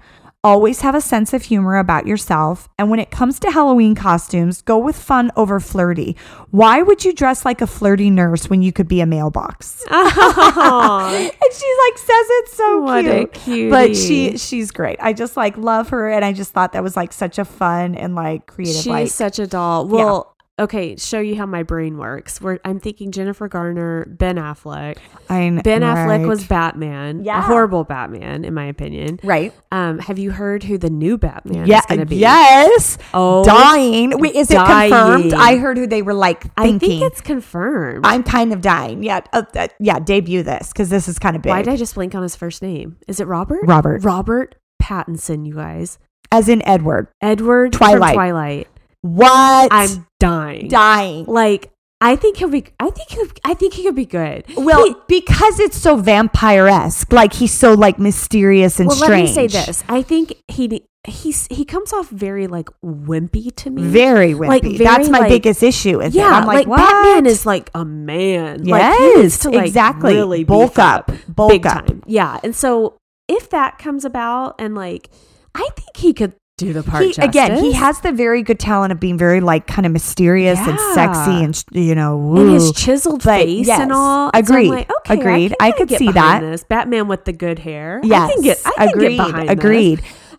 [0.46, 2.70] Always have a sense of humor about yourself.
[2.78, 6.16] And when it comes to Halloween costumes, go with fun over flirty.
[6.52, 9.84] Why would you dress like a flirty nurse when you could be a mailbox?
[9.90, 10.12] Oh.
[10.16, 11.08] Aw.
[11.16, 13.72] and she like says it so What a cute.
[13.72, 15.00] But she she's great.
[15.02, 17.96] I just like love her and I just thought that was like such a fun
[17.96, 19.88] and like creative She's like such a doll.
[19.88, 22.40] Well, okay, show you how my brain works.
[22.40, 24.98] We're, I'm thinking Jennifer Garner, Ben Affleck.
[25.30, 27.24] I Ben Affleck was Batman.
[27.24, 27.40] Yeah.
[27.40, 29.20] A horrible Batman, in my opinion.
[29.24, 29.54] right.
[29.72, 32.16] Um, have you heard who the new Batman Yeah, is going to be?
[32.18, 32.98] yes.
[33.14, 34.18] Oh, dying.
[34.18, 35.34] Wait, is it confirmed?
[35.34, 38.06] I heard who they were like I think it's confirmed.
[38.06, 39.04] I'm kind of dying.
[39.04, 40.00] Yeah, uh, uh, yeah.
[40.00, 41.50] Debut this because this is kind of big.
[41.50, 42.98] Why did I just blink on his first name?
[43.08, 43.60] Is it Robert?
[43.64, 45.98] Robert, Robert Pattinson, you guys.
[46.32, 47.08] as in Edward.
[47.22, 48.14] Edward Twilight.
[48.14, 48.68] Twilight.
[49.06, 49.70] What?
[49.72, 50.68] I'm dying.
[50.68, 51.26] dying.
[51.26, 52.66] Like I think he'll be.
[52.80, 53.28] I think he'll.
[53.44, 54.46] I think he could be good.
[54.58, 59.36] Well, He- because it's so vampire esque, like he's so like mysterious and well, strange.
[59.36, 59.84] let me say this.
[59.88, 60.84] I think he.
[61.08, 63.84] he's he comes off very like wimpy to me.
[63.84, 64.48] Very wimpy.
[64.48, 66.00] Like, That's my like- biggest issue.
[66.00, 66.28] With yeah.
[66.28, 68.64] I'm like, like, Batman is like a man.
[68.66, 70.16] like, Yes, he needs to like exactly.
[70.16, 71.12] really Bulk up.
[71.30, 71.86] Bulk up.
[71.88, 72.04] time.
[72.08, 75.10] Yeah, and so if that comes about, and like,
[75.56, 77.04] I think he could do the part.
[77.04, 80.60] He, again, he has the very good talent of being very like kind of mysterious
[80.60, 84.32] and sexy and you know, and his chiseled But face yes, and all.
[84.34, 85.56] And so I'm agreed, like, okay, agreed.
[85.60, 86.40] I, I can could get see that.
[86.40, 88.00] This Batman with the good hair.
[88.04, 88.58] yes I can get.
[88.66, 89.54] I can agreed, get behind this.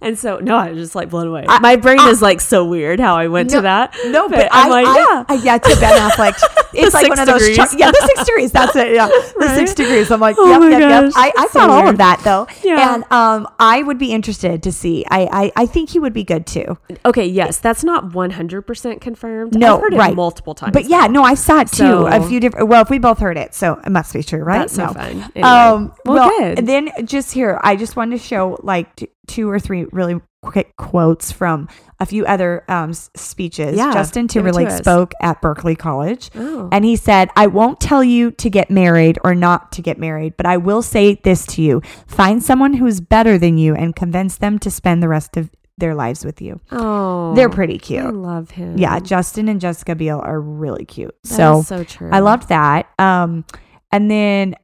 [0.00, 1.44] And so no, I was just like blown away.
[1.48, 3.94] I- My brain I- is like so weird how I went No, to that.
[4.06, 5.24] No, but, I'm I, like, I, yeah.
[5.28, 6.40] I, yeah, to Ben Affleck.
[6.78, 7.56] It's like one of those.
[7.56, 8.52] char- yeah, the six degrees.
[8.52, 8.94] That's it.
[8.94, 10.11] Yeah, the six degrees.
[10.11, 11.04] I'm like, Oh yep, my yep, yep.
[11.04, 12.46] gosh, I, I so all of that though.
[12.62, 12.94] Yeah.
[12.96, 15.02] And um, I would be interested to see.
[15.11, 16.76] I, I, I think he would be good too.
[17.06, 19.54] Okay, yes, that's not 100% confirmed.
[19.59, 20.12] No, I've heard right.
[20.12, 20.74] it multiple times.
[20.74, 21.76] But yeah, no, I saw it too.
[21.76, 22.68] So- a few different.
[22.68, 24.59] Well, if we both heard it, so it must be true, right?
[24.59, 24.92] That's so no.
[24.92, 25.32] fun.
[25.35, 25.42] Anyway.
[25.48, 29.86] Um, Well, well, then just here, I just wanted to show like two or three
[29.92, 33.76] really quick quotes from a few other um, speeches.
[33.76, 36.30] Yeah, Justin give it to Timberlake spoke at Berklee College.
[36.34, 36.68] Oh.
[36.70, 40.36] And he said, I won't tell you to get married or not to get married,
[40.36, 44.38] but I will say this to you find someone who's better than you and convince
[44.38, 46.60] them to spend the rest of their lives with you.
[46.72, 48.04] oh, They're pretty cute.
[48.04, 48.78] I love him.
[48.78, 51.14] Yeah, Justin and Jessica Biel are really cute.
[51.24, 52.10] That so is so true.
[52.10, 52.88] I loved that.
[52.98, 53.44] Um,
[53.92, 54.54] and then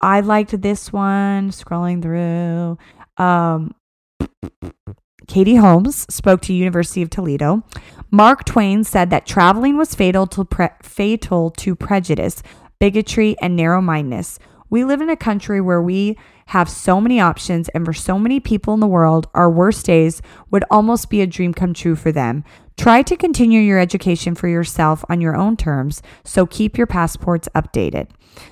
[0.00, 1.50] I liked this one.
[1.50, 2.78] Scrolling through,
[3.22, 3.74] um,
[5.26, 7.64] Katie Holmes spoke to University of Toledo.
[8.10, 12.42] Mark Twain said that traveling was fatal to pre- fatal to prejudice,
[12.78, 14.38] bigotry, and narrow-mindedness.
[14.70, 18.38] We live in a country where we have so many options, and for so many
[18.38, 22.12] people in the world, our worst days would almost be a dream come true for
[22.12, 22.44] them.
[22.76, 27.48] Try to continue your education for yourself on your own terms, so keep your passports
[27.54, 28.08] updated.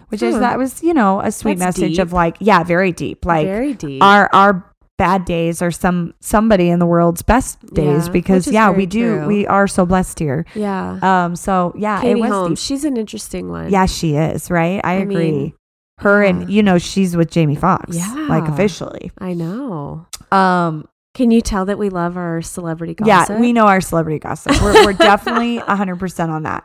[0.09, 0.41] Which is hmm.
[0.41, 2.03] that was you know a sweet That's message deep.
[2.03, 4.01] of like yeah very deep like Very deep.
[4.01, 4.72] our our
[5.03, 9.17] bad days are some somebody in the world's best days Yeah, because yeah we do
[9.19, 9.27] true.
[9.27, 10.99] we are so blessed here yeah.
[11.03, 12.65] um so yeah Katie it was Holmes, deep.
[12.67, 13.69] she's an interesting one.
[13.71, 15.53] yeah she is right i, I agree mean,
[15.99, 16.29] her yeah.
[16.31, 17.97] and you know she's with jamie Foxx
[18.29, 20.07] like officially I know.
[20.31, 23.09] um Can you tell that we love our celebrity gossip?
[23.35, 26.63] yeah we know our celebrity gossip we're, we're definitely 100% on that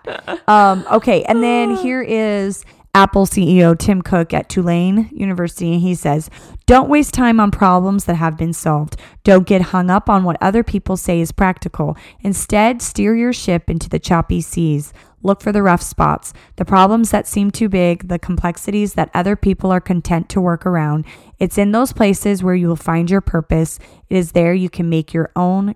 [0.48, 2.64] um okay and then here is
[2.98, 6.32] Apple CEO Tim Cook at Tulane University, he says,
[6.66, 8.96] Don't waste time on problems that have been solved.
[9.24, 11.96] Don't get hung up on what other people say is practical.
[12.22, 14.94] Instead, steer your ship into the choppy seas.
[15.22, 19.36] Look for the rough spots, the problems that seem too big, the complexities that other
[19.36, 21.06] people are content to work around.
[21.38, 23.78] It's in those places where you will find your purpose.
[24.10, 25.76] It is there you can make your own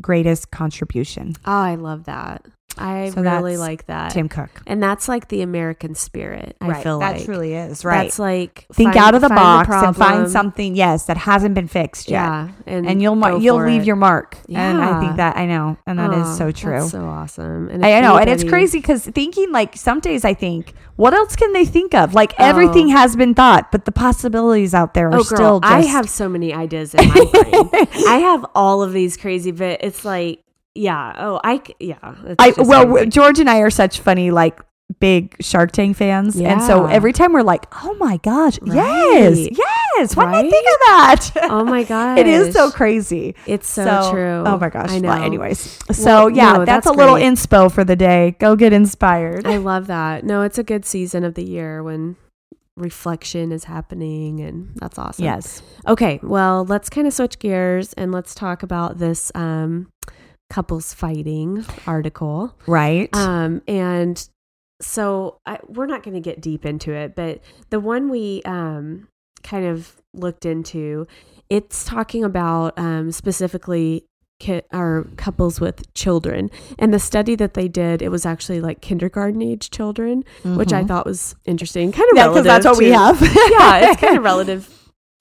[0.00, 1.34] greatest contribution.
[1.44, 2.46] Oh, I love that.
[2.78, 4.12] I So really like that.
[4.12, 4.50] Tim Cook.
[4.66, 6.56] And that's like the American spirit.
[6.60, 8.04] I feel that like truly is right.
[8.04, 11.68] That's like think find- out of the box and find something yes that hasn't been
[11.68, 13.86] fixed yet Yeah, and and you'll mar- you'll leave it.
[13.86, 16.90] your mark and i think that i know and that is Aw, so true That's
[16.92, 17.68] so awesome.
[17.68, 21.12] And I, I know and it's crazy because thinking like some days i think what
[21.14, 22.44] else can they think of like oh.
[22.44, 22.96] everything Oh.
[22.96, 26.28] has been thought but the possibilities out there are Oh, still just I have so
[26.28, 27.86] many ideas in my brain.
[28.08, 30.40] I have all of these crazy, but it's like,
[30.74, 31.14] yeah.
[31.18, 31.98] Oh, I yeah.
[32.38, 33.06] I well.
[33.06, 34.60] George and I are such funny like
[35.00, 39.58] big Shark Tank fans, and so every time we're like, "Oh my gosh, yes, Right.
[39.96, 41.30] yes!" What did I think of that?
[41.50, 43.34] oh my god, it is so crazy.
[43.46, 44.42] It's so, true.
[44.46, 44.90] Oh my gosh!
[44.90, 45.08] I know.
[45.08, 47.24] Well, anyways, so yeah, no, that's, that's a little great.
[47.26, 48.36] inspo for the day.
[48.38, 49.46] Go get inspired.
[49.46, 50.24] I love that.
[50.24, 52.16] No, it's a good season of the year when
[52.76, 55.24] reflection is happening, and that's awesome.
[55.24, 55.62] yes.
[55.86, 59.90] Okay, well, let's kind of switch gears and let's talk about this um,
[60.52, 62.54] couples fighting article.
[62.66, 63.08] Right.
[63.16, 64.28] Um, and
[64.82, 69.08] so I, we're not going to get deep into it, but the one we um,
[69.42, 71.06] kind of looked into,
[71.48, 74.04] it's talking about um, specifically
[74.40, 76.50] ki- or couples with children.
[76.78, 80.82] And the study that they did, it was actually like kindergarten age children, which I
[80.82, 80.88] Mhm.
[80.88, 81.92] thought was interesting.
[81.92, 83.20] Kind of yeah, because relative that's what we have.
[83.50, 84.68] yeah, it's kind of relative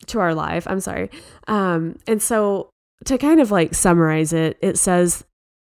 [0.08, 0.68] to our life.
[0.68, 1.10] I'm sorry.
[1.48, 2.71] Um, and so
[3.06, 5.24] to kind of like summarize it, it says,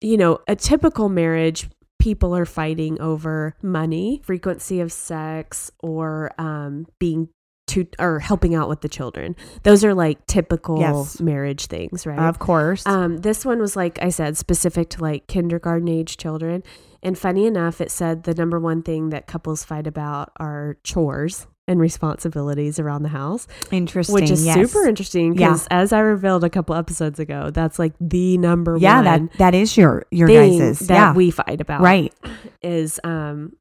[0.02, 6.86] you know, a typical marriage, people are fighting over money, frequency of sex, or um,
[7.00, 7.30] being
[7.68, 9.36] to or helping out with the children.
[9.64, 11.22] Those are like typical Yes.
[11.22, 12.20] marriage things, right?
[12.20, 12.86] Of course.
[12.86, 16.62] Um, this one was like I said, specific to like kindergarten age children.
[17.02, 21.48] And funny enough, it said the number one thing that couples fight about are chores
[21.68, 24.14] and responsibilities around the house, Interesting.
[24.14, 24.56] which is yes.
[24.56, 25.48] super interesting Yeah.
[25.50, 29.38] because as I revealed a couple episodes ago, that's like the number Yeah, one that
[29.38, 30.80] that is your your guys's.
[30.88, 31.14] that yeah.
[31.14, 31.82] we fight about.
[31.82, 32.14] right.
[32.62, 33.54] Is um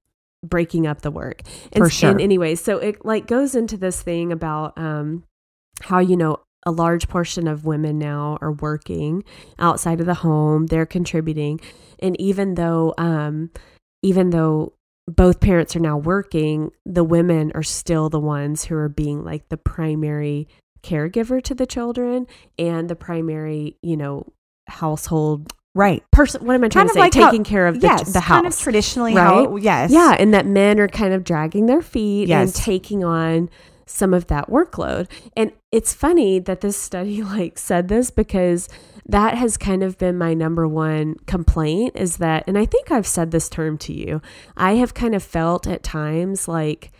[0.45, 1.43] breaking up the work.
[1.73, 2.11] And, For sure.
[2.11, 5.23] And anyway, so it like goes into this thing about um
[5.83, 9.23] how you know a large portion of women now are working
[9.59, 10.67] outside of the home.
[10.67, 11.61] They're contributing,
[11.99, 13.51] and even though, um,
[14.03, 14.73] even though
[15.09, 19.49] both parents are now working, the women are still the ones who are being like
[19.49, 20.49] the primary
[20.83, 22.27] caregiver to the children
[22.59, 24.33] and the primary, you know,
[24.69, 26.45] household right person.
[26.45, 27.01] What am I trying Kind to say?
[27.01, 28.37] like how- Taking care of the, yes the house.
[28.43, 29.25] kind of traditionally right?
[29.47, 33.49] how yes Yeah, and that men are kind of dragging their feet and taking on
[33.93, 35.09] some of that workload.
[35.37, 38.69] And it's funny that this study like said this because
[39.07, 43.07] that has kind of been my number one complaint is that and I think I've
[43.07, 44.23] said this term to you.
[44.57, 46.93] I have kind of felt at times like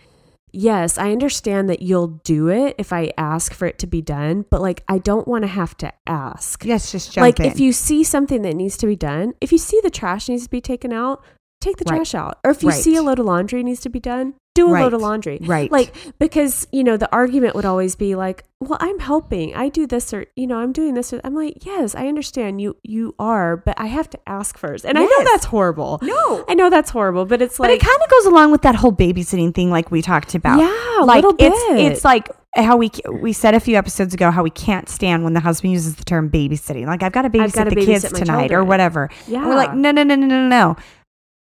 [0.55, 4.45] yes, I understand that you'll do it if I ask for it to be done,
[4.51, 7.47] but like I don't want to have to ask yes just jump like in.
[7.47, 10.45] if you see something that needs to be done, if you see the trash needs
[10.45, 11.23] to be taken out,
[11.63, 11.97] take the Right.
[11.97, 12.39] trash out.
[12.45, 12.79] Or if you Right.
[12.83, 14.83] see a load of laundry needs to be done, do a Right.
[14.83, 15.39] load of laundry.
[15.47, 19.55] right Like because, you know, the argument would always be like, "Well, I'm helping.
[19.55, 22.61] I do this or, you know, I'm doing this." Or, I'm like, "Yes, I understand
[22.61, 24.85] you you are, but I have to ask first.
[24.85, 25.99] And I know that's horrible.
[26.03, 27.69] no I know that's horrible, but it's like.
[27.71, 30.59] but it kind of goes along with that whole babysitting thing like we talked about
[30.59, 31.93] Yeah, a like little it's bit.
[31.93, 32.91] it's like how we
[33.23, 36.05] we said a few episodes ago how we can't stand when the husband uses the
[36.05, 39.39] term babysitting like i've got to babysit the babysit kids tonight or whatever yeah.
[39.39, 40.77] and we're like no no no no no no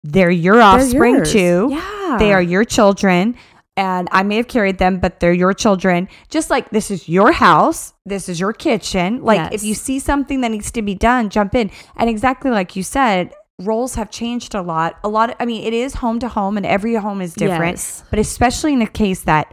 [0.05, 2.17] they're your They're offspring too Yeah.
[2.19, 3.35] they are your children
[3.77, 6.09] and I may have carried them, but they're your children.
[6.29, 9.23] Just like this is your house, this is your kitchen.
[9.23, 9.53] Like Yes.
[9.55, 11.71] if you see something that needs to be done, jump in.
[11.97, 14.99] And exactly like you said, roles have changed a lot.
[15.05, 15.31] A lot.
[15.31, 17.75] Of, I mean, it is home to home, and every home is different.
[17.79, 18.05] Yes.
[18.11, 19.53] But especially in a case that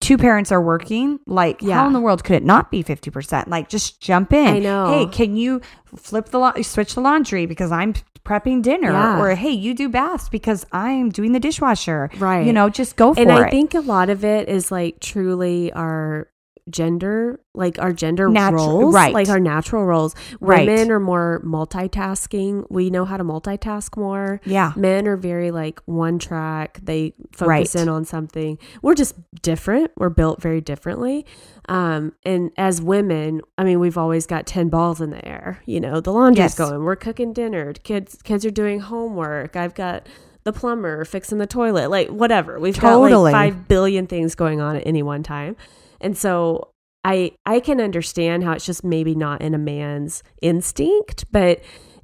[0.00, 1.74] two parents are working, like Yeah.
[1.74, 3.48] how in the world could it not be fifty percent?
[3.48, 4.46] Like just jump in.
[4.46, 4.86] I know.
[4.98, 5.60] Hey, can you
[5.96, 9.20] flip the la- switch the laundry because I'm prepping dinner, Yeah.
[9.20, 12.10] or hey, you do baths because I'm doing the dishwasher.
[12.18, 12.46] Right.
[12.46, 13.34] You know, just go for and it.
[13.36, 16.28] And I think a lot of it is like truly our
[16.68, 19.14] gender, like our gender Natu- roles, right.
[19.14, 20.14] Like our natural roles.
[20.40, 20.66] Right.
[20.68, 22.66] Women are more multitasking.
[22.70, 24.40] We know how to multitask more.
[24.44, 24.72] yeah.
[24.76, 26.78] Men are very like one track.
[26.82, 27.74] They focus Right.
[27.76, 28.58] in on something.
[28.82, 29.90] We're just different.
[29.96, 31.26] We're built very differently.
[31.68, 35.60] Um, and as women, I mean, we've always got ten balls in the air.
[35.66, 36.54] You know, the laundry's Yes.
[36.58, 36.82] going.
[36.84, 37.72] We're cooking dinner.
[37.72, 39.56] Kids, kids are doing homework.
[39.56, 40.06] I've got
[40.42, 41.90] the plumber fixing the toilet.
[41.90, 42.58] Like whatever.
[42.58, 43.10] We've Totally.
[43.10, 45.54] got like five billion things going on at any one time.
[46.00, 46.70] And so
[47.04, 51.60] I I can understand how it's just maybe not in a man's instinct, but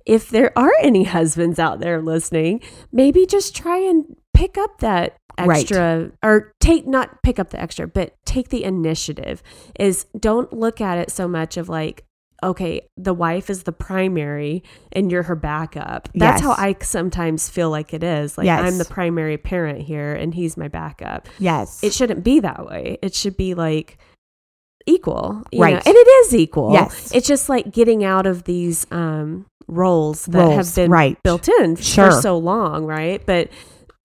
[0.06, 2.60] if there are any husbands out there listening,
[2.92, 4.04] maybe just try and
[4.34, 5.60] pick up that Right.
[5.60, 9.42] extra or take not pick up the extra, but take the initiative.
[9.78, 12.04] Is don't look at it so much of like
[12.46, 16.08] okay, the wife is the primary and you're her backup.
[16.14, 16.42] That's Yes.
[16.42, 18.38] how I sometimes feel like it is.
[18.38, 18.60] Like Yes.
[18.62, 21.82] I'm the primary parent here and he's my backup Yes.
[21.82, 22.98] it shouldn't be that way.
[23.02, 23.98] It should be like
[24.86, 25.74] equal, you Right.
[25.74, 25.82] know?
[25.84, 26.72] And it is equal.
[26.72, 27.10] Yes.
[27.14, 31.20] It's just like getting out of these um, roles that Roles, have been right.
[31.24, 32.12] built in Sure.
[32.12, 33.20] for so long, right?
[33.26, 33.48] But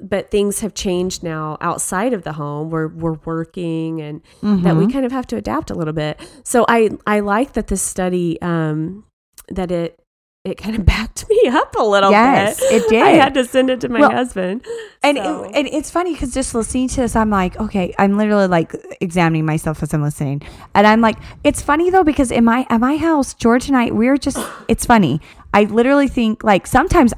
[0.01, 4.85] but things have changed now outside of the home where we're working and that we
[4.85, 4.93] Mhm.
[4.93, 6.19] kind of have to adapt a little bit.
[6.43, 9.03] So I I like that this study um,
[9.49, 9.97] that it
[10.43, 12.81] it kind of backed me up a little Yes, bit.
[12.81, 13.03] it did.
[13.03, 14.65] I had to send it to my Well, husband.
[15.03, 18.17] and So- it, and it's funny because just listening to this, I'm like, okay, I'm
[18.17, 20.41] literally like examining myself as I'm listening,
[20.73, 23.91] and I'm like, it's funny though because in my at my house, George and I,
[23.91, 25.21] we're just, it's funny.
[25.53, 27.13] I literally think like sometimes.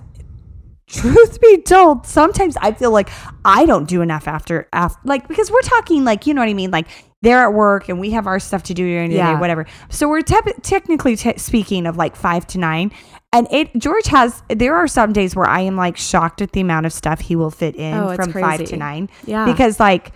[0.87, 3.09] Truth be told, sometimes I feel like
[3.45, 6.53] I don't do enough after, after like because we're talking like you know what I
[6.53, 6.87] mean like
[7.21, 9.33] they're at work and we have our stuff to do during the Yeah.
[9.33, 9.65] day whatever.
[9.89, 12.91] So we're tep- technically t- speaking of like five to nine,
[13.31, 16.59] and it George has there are some days where I am like shocked at the
[16.61, 19.45] amount of stuff he will fit in Oh, from five to nine Yeah.
[19.45, 20.11] because like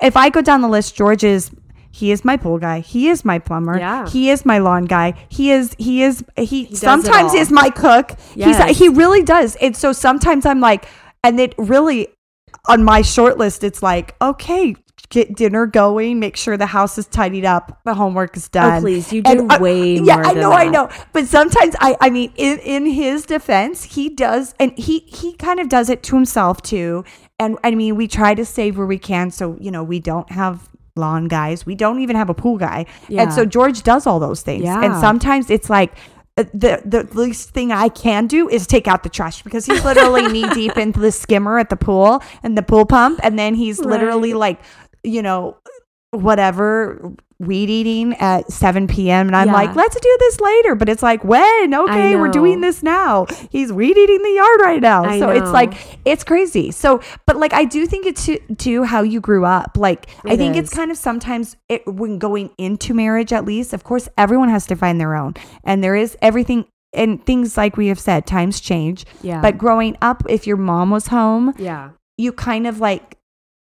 [0.00, 1.50] if I go down the list, George is
[1.92, 2.80] he is my pool guy.
[2.80, 3.78] He is my plumber.
[3.78, 4.08] Yeah.
[4.08, 5.14] He is my lawn guy.
[5.28, 8.12] He is he is he, it sometimes is my cook.
[8.34, 8.66] Yes.
[8.66, 9.56] He's he really does.
[9.56, 10.86] And so sometimes I'm like
[11.22, 12.08] and it really
[12.66, 14.74] on my short list it's like, okay,
[15.10, 18.78] get dinner going, make sure the house is tidied up, the homework is done.
[18.78, 19.12] Oh, please.
[19.12, 20.88] You do And, uh, way yeah, more I than know, I know.
[21.12, 25.60] But sometimes I, I mean, in, in his defense, he does, and he he kind
[25.60, 27.04] of does it to himself too.
[27.38, 30.30] And I mean, we try to save where we can, so you know, we don't
[30.32, 33.22] have lawn guys, we don't even have a pool guy, Yeah.
[33.22, 34.64] and so George does all those things.
[34.84, 35.92] And sometimes it's like.
[36.38, 39.84] uh, The the least thing I can do is take out the trash because he's
[39.84, 43.54] literally knee deep into the skimmer at the pool and the pool pump, and then
[43.54, 44.58] he's literally like,
[45.04, 45.56] you know,
[46.10, 47.12] whatever
[47.42, 49.26] weed eating at 7 p.m.
[49.26, 49.52] and I'm Yeah.
[49.52, 50.74] like, let's do this later.
[50.74, 51.74] But it's like, when?
[51.74, 53.26] Okay, we're doing this now.
[53.50, 55.04] He's weed eating the yard right now.
[55.04, 55.74] I so it's like,
[56.04, 56.70] it's crazy.
[56.70, 59.76] So, but like, I do think it's to, to how you grew up.
[59.76, 63.72] Like, I It think it's kind of sometimes it, when going into marriage, at least,
[63.72, 65.34] of course, everyone has to find their own.
[65.64, 66.66] And there is everything.
[66.94, 69.06] And things like we have said, times change.
[69.22, 69.40] Yeah.
[69.40, 71.90] But growing up, if your mom was home, yeah.
[72.18, 73.16] you kind of like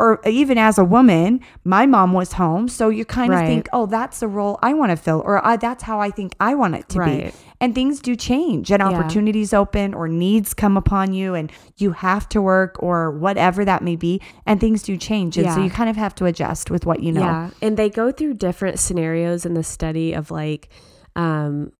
[0.01, 3.85] or even as a woman my mom was home so you kind of think oh
[3.87, 6.75] that's the role i want to fill or uh, that's how i think i want
[6.75, 7.33] it to Right.
[7.33, 8.89] be and things do change and Yeah.
[8.89, 13.83] opportunities open or needs come upon you and you have to work or whatever that
[13.83, 16.87] may be and things do change and so you kind of have to adjust with
[16.87, 17.51] what you know Yeah.
[17.61, 20.69] And they go through different scenarios in the study of like
[21.17, 21.73] um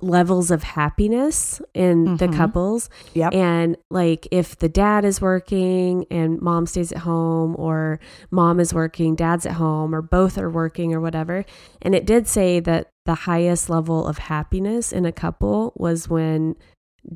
[0.00, 2.36] levels of happiness in the Mhm.
[2.36, 2.88] couples.
[3.14, 3.34] Yep.
[3.34, 7.98] And like if the dad is working and mom stays at home or
[8.30, 11.44] mom is working, dad's at home or both are working or whatever.
[11.82, 16.54] And it did say that the highest level of happiness in a couple was when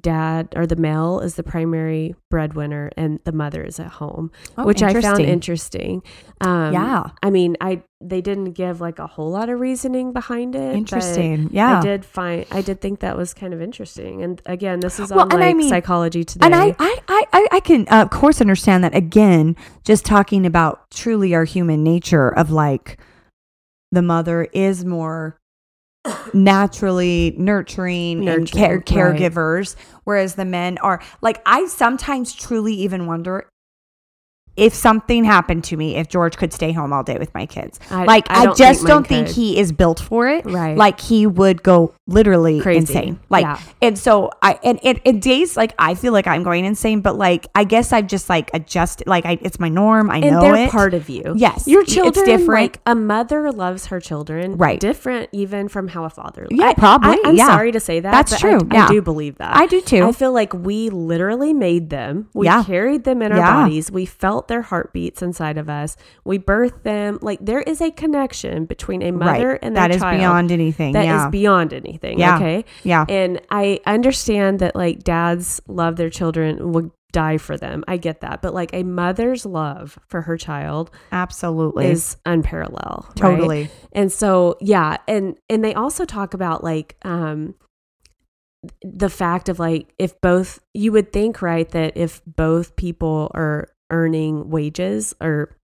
[0.01, 4.64] dad or the male is the primary breadwinner and the mother is at home Oh,
[4.64, 6.03] which I found interesting.
[6.40, 7.11] Um, Yeah.
[7.22, 10.70] I mean, I they didn't give like a whole lot of reasoning behind it.
[10.70, 14.22] but interesting yeah I did find I did think that was kind of interesting.
[14.22, 16.47] And again, this is Well, on like I mean- psychology today.
[16.47, 18.95] And I, I, I, I- I can, uh, of course, understand that.
[18.95, 22.99] Again, just talking about truly our human nature of like
[23.90, 25.38] the mother is more
[26.35, 29.17] naturally nurturing, and care, Nurturing, right.
[29.21, 33.49] caregivers, whereas the men are like, I sometimes truly even wonder
[34.55, 37.81] if something happened to me, if George could stay home all day with my kids.
[37.91, 40.45] I- like, I I, don't just think don't think he is built for it.
[40.45, 40.77] Right.
[40.77, 42.79] Like, he would go literally Crazy.
[42.81, 43.21] insane.
[43.31, 43.59] Like, Yeah.
[43.81, 47.17] and so I and, and, and days like I feel like I'm going insane, but
[47.17, 49.07] like I guess I've just like adjusted.
[49.07, 50.11] Like I, it's my norm.
[50.11, 50.71] I and know they're it.
[50.71, 51.35] part of you.
[51.37, 51.67] Yes.
[51.67, 52.27] your It's children.
[52.27, 52.49] different.
[52.63, 54.79] Like a mother loves her children, Right.
[54.81, 56.47] Different even from how a father.
[56.51, 57.47] Yeah, I- probably, I, am yeah.
[57.47, 58.11] sorry to say that.
[58.11, 58.85] That's but true, I, yeah.
[58.87, 59.57] I do believe that.
[59.57, 60.05] I do too.
[60.05, 62.29] I feel like we literally made them.
[62.35, 62.63] We Yeah.
[62.65, 63.91] carried them in our bodies.
[63.91, 65.97] We felt their heartbeats inside of us.
[66.25, 67.19] We birthed them.
[67.23, 69.59] Like there is a connection between a mother right.
[69.63, 70.93] and their That is child beyond anything.
[70.93, 72.02] that is beyond anything.
[72.03, 72.37] Yeah.
[72.37, 72.65] Okay.
[72.83, 73.05] yeah.
[73.09, 77.85] And I understand that like dads love their children would die for them.
[77.87, 78.43] I get that.
[78.43, 81.87] But like a mother's love for her child Absolutely.
[81.87, 83.07] is unparalleled.
[83.07, 83.17] right?
[83.17, 83.71] totally.
[83.93, 87.55] And so yeah, and and they also talk about like um
[88.83, 93.69] the fact of like if both you would think right that if both people are
[93.91, 95.57] earning wages or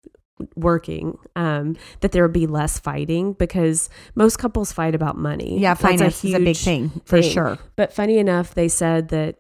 [0.55, 5.74] working um that there would be less fighting because most couples fight about money Yeah.
[5.74, 7.30] Finance is a big thing for thing.
[7.30, 7.59] sure.
[7.76, 9.37] but funny enough, they said that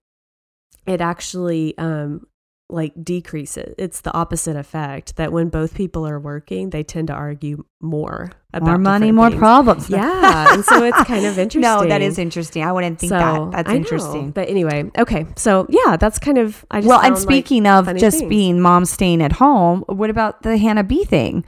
[0.86, 2.26] it actually um
[2.68, 3.74] like decreases.
[3.78, 8.32] It's the opposite effect that when both people are working, they tend to argue more
[8.52, 9.38] about More money, more things.
[9.38, 9.88] problems.
[9.88, 11.60] Yeah, and so it's kind of interesting.
[11.60, 12.64] No, that is interesting.
[12.64, 13.50] I wouldn't think so, that.
[13.52, 13.78] That's I know.
[13.78, 14.30] interesting.
[14.32, 15.26] But anyway, okay.
[15.36, 18.28] So yeah, that's kind of I just Well, and found, like, speaking of just things.
[18.30, 21.44] being mom staying at home, what about the Hannah B thing?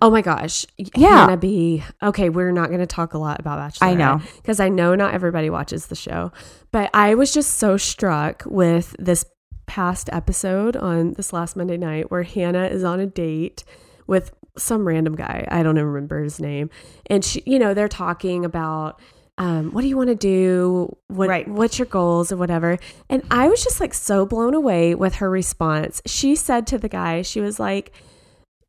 [0.00, 0.66] Oh my gosh.
[0.96, 1.26] Yeah.
[1.26, 1.84] Hannah B.
[2.02, 3.86] Okay, we're not going to talk a lot about Bachelor.
[3.88, 4.20] I know.
[4.36, 6.32] Because I know not everybody watches the show.
[6.72, 9.24] But I was just so struck with this
[9.66, 13.64] past episode on this last Monday night where Hannah is on a date
[14.06, 15.46] with some random guy.
[15.50, 16.70] I don't even remember his name.
[17.06, 19.00] And she, you know, they're talking about
[19.38, 20.94] um, what do you want to do?
[21.08, 21.48] What, Right.
[21.48, 22.78] What's your goals or whatever?
[23.08, 26.02] And I was just like so blown away with her response.
[26.06, 27.92] She said to the guy, she was like,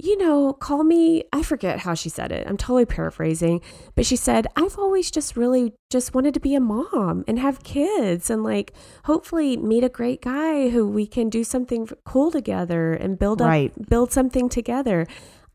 [0.03, 2.45] you know, call me, I forget how she said it.
[2.45, 3.61] I'm totally paraphrasing,
[3.95, 7.63] but she said, I've always just really just wanted to be a mom and have
[7.63, 8.73] kids and like
[9.05, 13.47] hopefully meet a great guy who we can do something cool together and build up,
[13.47, 13.89] Right.
[13.89, 15.07] build something together.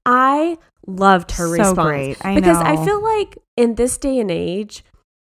[0.06, 2.16] I loved her So response great.
[2.24, 4.82] I because I feel like in this day and age,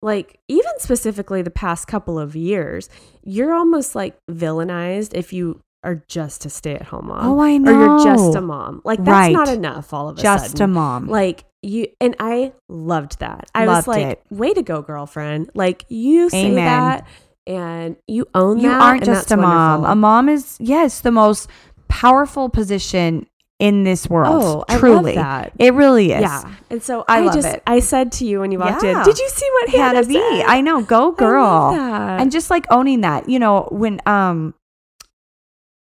[0.01, 2.87] like even specifically the past couple of years,
[3.23, 7.25] you're almost like villainized if you are just a stay at home mom.
[7.25, 7.71] Oh, I know.
[7.71, 8.81] Or you're just a mom.
[8.83, 9.33] Like that's Right.
[9.33, 10.63] not enough all of a Just sudden.
[10.63, 11.07] a mom.
[11.07, 13.49] Like you and I loved that.
[13.55, 14.23] I Loved was like, it.
[14.29, 15.49] way to go, girlfriend.
[15.55, 16.65] Like you say Amen.
[16.65, 17.07] that
[17.47, 18.75] and you own you that.
[18.75, 19.81] You aren't and just that's a mom.
[19.81, 19.91] wonderful.
[19.91, 21.49] A mom is yes, the most
[21.87, 23.27] powerful position
[23.59, 24.43] in this world.
[24.43, 25.51] Oh, I love truly, that.
[25.59, 26.21] it really is.
[26.21, 26.51] Yeah.
[26.71, 27.63] And so I I, love just it.
[27.67, 28.99] I said to you when you walked Yeah.
[29.01, 30.43] in, did you see what Hannah, Hannah B.
[30.47, 31.45] I know, go girl.
[31.45, 32.21] I love that.
[32.21, 34.55] and just like owning that you know when um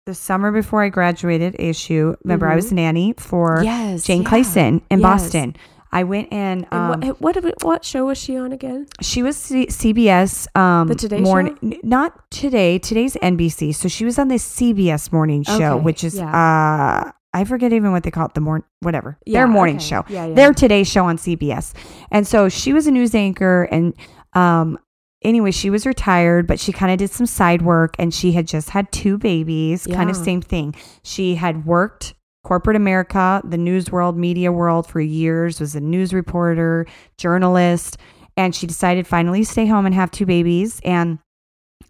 [0.06, 3.64] the summer before i graduated ASU, remember i was nanny for Mm-hmm.
[3.64, 4.28] Yes, jane yeah.
[4.30, 5.02] clayson in Yes.
[5.02, 5.56] boston
[5.92, 8.86] i went and, um, what, what what what show was she on again?
[9.00, 11.68] she was C- cbs um The Today morning Show?
[11.68, 16.02] n- not today today's nbc so she was on the cbs morning show Okay, which
[16.04, 17.06] is yeah.
[17.06, 19.84] uh I forget even what they call it, the morning, whatever, Yeah, their morning okay.
[19.86, 20.34] show, yeah.
[20.34, 21.72] their Today Show on CBS.
[22.10, 23.94] And so she was a news anchor, and
[24.34, 24.78] um,
[25.24, 28.46] anyway, she was retired, but she kind of did some side work, and she had
[28.46, 30.74] just had two babies, kind of same thing.
[31.02, 32.14] She had worked
[32.44, 36.86] corporate America, the news world, media world for years, was a news reporter,
[37.18, 37.96] journalist,
[38.36, 41.18] and she decided finally to stay home and have two babies, and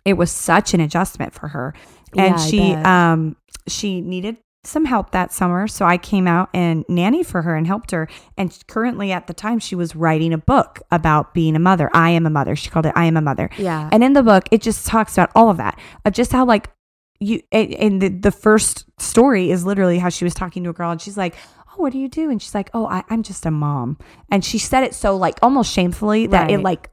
[0.05, 1.75] it was such an adjustment for her.
[2.17, 3.37] And Yeah, she um
[3.69, 7.67] she needed some help that summer so i came out and nanny for her and
[7.67, 11.59] helped her and currently at the time she was writing a book about being a
[11.59, 11.91] mother.
[11.93, 12.55] I am a mother.
[12.55, 13.51] She called it i am a mother.
[13.59, 13.89] Yeah.
[13.91, 16.71] and in the book it just talks about all of that of just how like
[17.19, 20.91] you and, the, the first story is literally how she was talking to a girl
[20.91, 21.35] and she's like
[21.71, 22.31] oh what do you do?
[22.31, 23.99] And she's like oh I, i'm just a mom.
[24.31, 26.92] And she said it so like almost shamefully that it like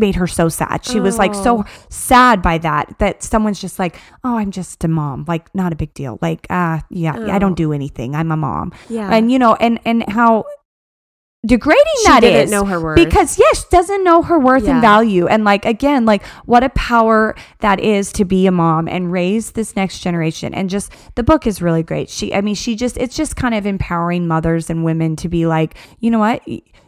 [0.00, 1.64] made her so sad she was like so Oh.
[1.90, 5.76] sad by that that someone's just like oh i'm just a mom like not a
[5.76, 7.38] big deal like ah yeah i Oh.
[7.38, 9.10] don't do anything i'm a mom yeah.
[9.14, 10.44] and you know and and how
[11.46, 12.28] degrading that is.
[12.28, 12.96] she that is know her worth.
[12.96, 17.34] because yes doesn't know her worth and value and like again like what a power
[17.60, 21.46] that is to be a mom and raise this next generation and just the book
[21.46, 24.84] is really great she i mean she just it's just kind of empowering mothers and
[24.84, 26.42] women to be like you know what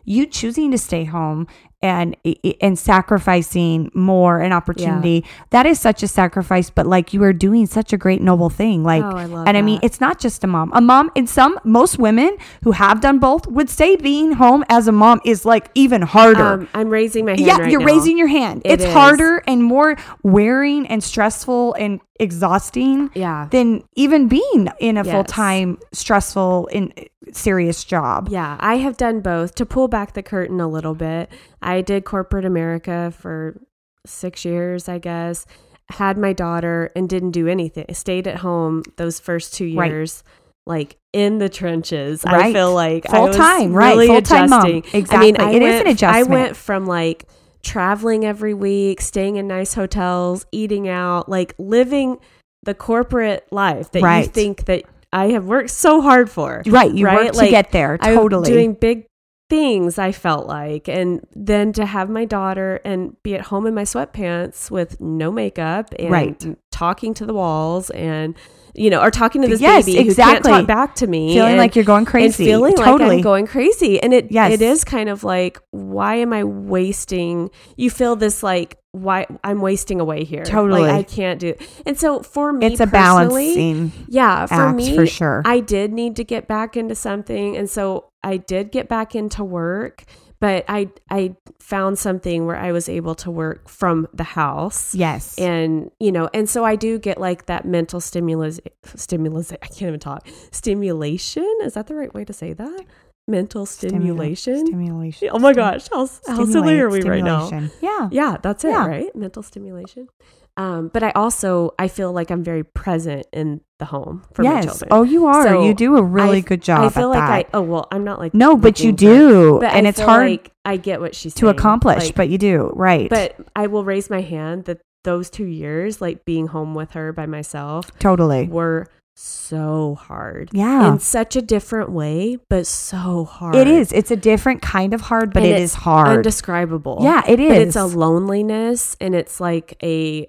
[0.05, 1.46] you choosing to stay home
[1.82, 2.16] and
[2.61, 7.66] and sacrificing more an opportunity that is such a sacrifice but like you are doing
[7.66, 10.46] such a great noble thing like Oh, I and i mean it's not just a
[10.46, 14.64] mom a mom and some most women who have done both would say being home
[14.68, 17.80] as a mom is like even harder um, I'm raising my hand yeah, right you're
[17.80, 17.86] now.
[17.86, 18.62] raising your hand.
[18.64, 18.92] It it's is.
[18.92, 23.49] harder and more wearing and stressful and exhausting Yeah.
[23.51, 25.12] than even being in a Yes.
[25.12, 26.93] full time, stressful, and
[27.33, 28.29] serious job.
[28.31, 29.55] Yeah, I have done both.
[29.57, 31.29] To pull back the curtain a little bit,
[31.61, 33.61] I did corporate America for
[34.07, 35.47] six years, I guess.
[35.91, 37.87] Had my daughter and didn't do anything.
[37.93, 39.91] Stayed at home those first two Right.
[39.91, 40.23] years,
[40.66, 42.25] like in the trenches.
[42.25, 43.91] I feel like I Full was time, right.
[43.91, 44.61] really Full-time mom.
[44.66, 44.85] adjusting.
[44.95, 45.27] I Exactly.
[45.33, 46.29] mean, I It is went, an adjustment.
[46.29, 47.25] I went from like
[47.62, 52.18] traveling every week, staying in nice hotels, eating out, like living
[52.64, 56.62] the corporate life that you think that I have worked so hard for.
[56.66, 56.92] Right.
[56.92, 57.26] You Right?
[57.26, 57.98] work to get there.
[57.98, 58.50] Totally.
[58.50, 59.06] doing big
[59.50, 63.74] things I felt like and then to have my daughter and be at home in
[63.74, 66.56] my sweatpants with no makeup and Right.
[66.70, 68.34] talking to the walls and
[68.75, 70.51] you know or talking to this Yes, baby who exactly.
[70.51, 72.45] can't talk back to me feeling and- like you're going and crazy.
[72.45, 73.09] feeling totally.
[73.09, 74.53] like I'm going crazy and it Yes.
[74.53, 79.61] it is kind of like why am I wasting you feel this like why I'm
[79.62, 80.83] wasting away here Totally.
[80.83, 81.62] like I can't do It.
[81.87, 85.43] and so for me it's a balancing yeah, for me, for sure.
[85.47, 89.43] I did need to get back into something, and so I did get back into
[89.45, 90.05] work.
[90.43, 95.38] But I I found something where I was able to work from the house, yes.
[95.38, 98.59] and you know, and so I do get like that mental stimulus
[98.97, 99.53] stimulus.
[99.53, 100.26] I can't even talk.
[100.51, 102.84] Stimulation is that the right way to say that?
[103.28, 104.66] Mental stimulation.
[104.66, 105.28] Stimulation.
[105.30, 107.49] oh my gosh, how, how silly are we right now?
[107.80, 108.09] Yeah.
[108.11, 108.86] Yeah, that's it, Yeah.
[108.88, 109.14] right?
[109.14, 110.09] Mental stimulation.
[110.57, 114.61] Um, but I also I feel like I'm very present in the home for my
[114.62, 114.88] children.
[114.90, 115.44] Oh, you are.
[115.44, 116.84] So you do a really I- good job.
[116.84, 117.46] I feel like that.
[117.55, 120.30] I oh well I'm not like No, but you do, but and I it's hard
[120.30, 121.55] like I get what she's to saying.
[121.57, 123.09] accomplish, Like, but you do right.
[123.09, 127.12] but I will raise my hand that those two years, like being home with her
[127.12, 128.86] by myself, totally, were
[129.16, 130.50] so hard.
[130.53, 133.55] yeah, In such a different way, but so hard.
[133.57, 133.90] it is.
[133.92, 136.09] It's a different kind of hard, but And it is hard.
[136.18, 136.98] Undescribable.
[137.03, 137.48] yeah, it is.
[137.48, 140.28] But it's a loneliness and it's like a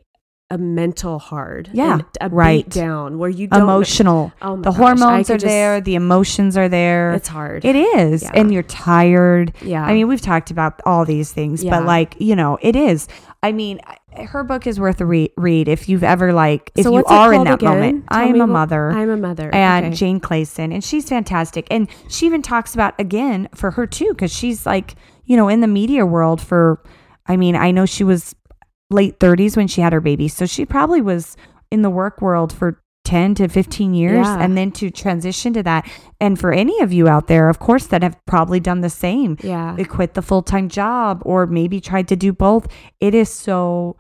[0.50, 1.70] a mental hard.
[1.74, 2.66] Yeah, and a right.
[2.66, 4.32] beat down where you don't emotional.
[4.42, 5.82] Oh my the gosh, hormones are just- there.
[5.82, 7.14] The emotions are there.
[7.14, 7.66] It's hard.
[7.66, 8.32] It is, Yeah.
[8.36, 9.54] and you're tired.
[9.62, 9.84] yeah.
[9.84, 11.72] I mean, we've talked about all these things, Yeah.
[11.80, 13.08] but like you know, it is.
[13.42, 13.80] I mean,
[14.16, 17.34] her book is worth a re- read if you've ever like if So you are
[17.34, 17.70] in that again?
[17.70, 18.06] moment.
[18.12, 18.92] Tell I am a mother.
[18.92, 19.50] I'm a mother.
[19.54, 19.96] and Okay.
[19.96, 21.68] Jane Clayson, and she's fantastic.
[21.72, 25.62] And she even talks about again for her too, because she's like you know in
[25.62, 26.80] the media world for.
[27.26, 28.36] I mean, I know she was
[28.94, 31.36] late 30s when she had her baby, so she probably was
[31.72, 34.40] in the work world for 10 to 15 years, Yeah.
[34.40, 35.90] and then to transition to that.
[36.22, 39.38] And for any of you out there, of course, that have probably done the same,
[39.44, 39.74] yeah.
[39.76, 42.68] they quit the full time job or maybe tried to do both.
[43.02, 43.98] It is so.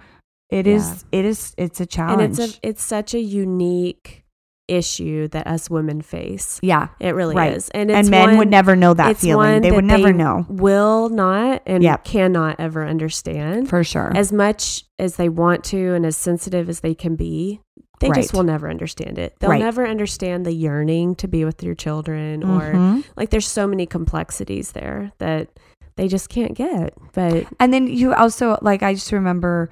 [0.49, 1.03] It is.
[1.11, 1.53] It is.
[1.57, 2.39] It's a and challenge.
[2.39, 4.22] it's a it's such a unique
[4.67, 6.59] issue that us women face.
[6.63, 6.87] yeah.
[6.99, 7.53] It really Right.
[7.53, 9.61] is, and it's and men one- would never know that feeling.
[9.61, 12.03] They that would never they know Will not and Yep.
[12.05, 13.69] cannot ever understand.
[13.69, 14.11] for sure.
[14.15, 17.59] As much as they want to, and as sensitive as they can be,
[17.99, 19.33] they just will never understand it.
[19.39, 19.61] They'll Right.
[19.61, 23.03] never understand the yearning to be with your children, or Mhm.
[23.17, 25.49] like there's so many complexities there that
[25.95, 26.93] they just can't get.
[27.13, 29.69] But And then you also like I just remember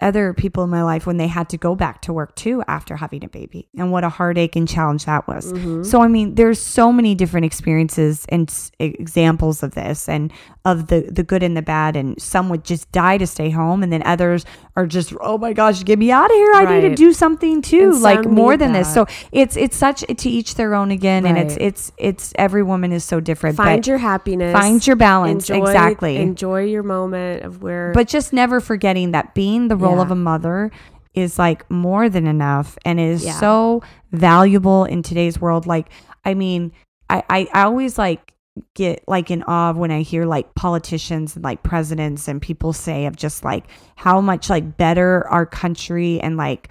[0.00, 2.94] other people in my life when they had to go back to work too after
[2.94, 5.52] having a baby and what a heartache and challenge that was.
[5.52, 5.82] Mm-hmm.
[5.82, 10.32] So, I mean, there's so many different experiences and s- examples of this and
[10.64, 11.96] of the, the good and the bad.
[11.96, 13.82] And some would just die to stay home.
[13.82, 14.44] And then others
[14.76, 16.52] are just, oh my gosh, get me out of here.
[16.54, 17.90] I need to do something too.
[17.94, 18.92] And Like more than this.
[18.94, 21.26] So it's, it's such to each their own again.
[21.26, 23.56] And it's, it's, it's every woman is so different.
[23.56, 24.52] Find your happiness.
[24.52, 25.50] find your balance.
[25.50, 26.16] Enjoy, exactly.
[26.18, 27.90] Enjoy your moment of where.
[27.92, 30.02] but just never forgetting that being the role Yeah.
[30.02, 30.70] of a mother
[31.14, 33.32] is like more than enough and is Yeah.
[33.40, 33.82] so
[34.12, 35.88] valuable in today's world like
[36.24, 36.72] i mean
[37.10, 38.34] I, I i always like
[38.74, 43.06] get like in awe when i hear like politicians and like presidents and people say
[43.06, 43.64] of just like
[43.96, 46.68] how much like better our country and like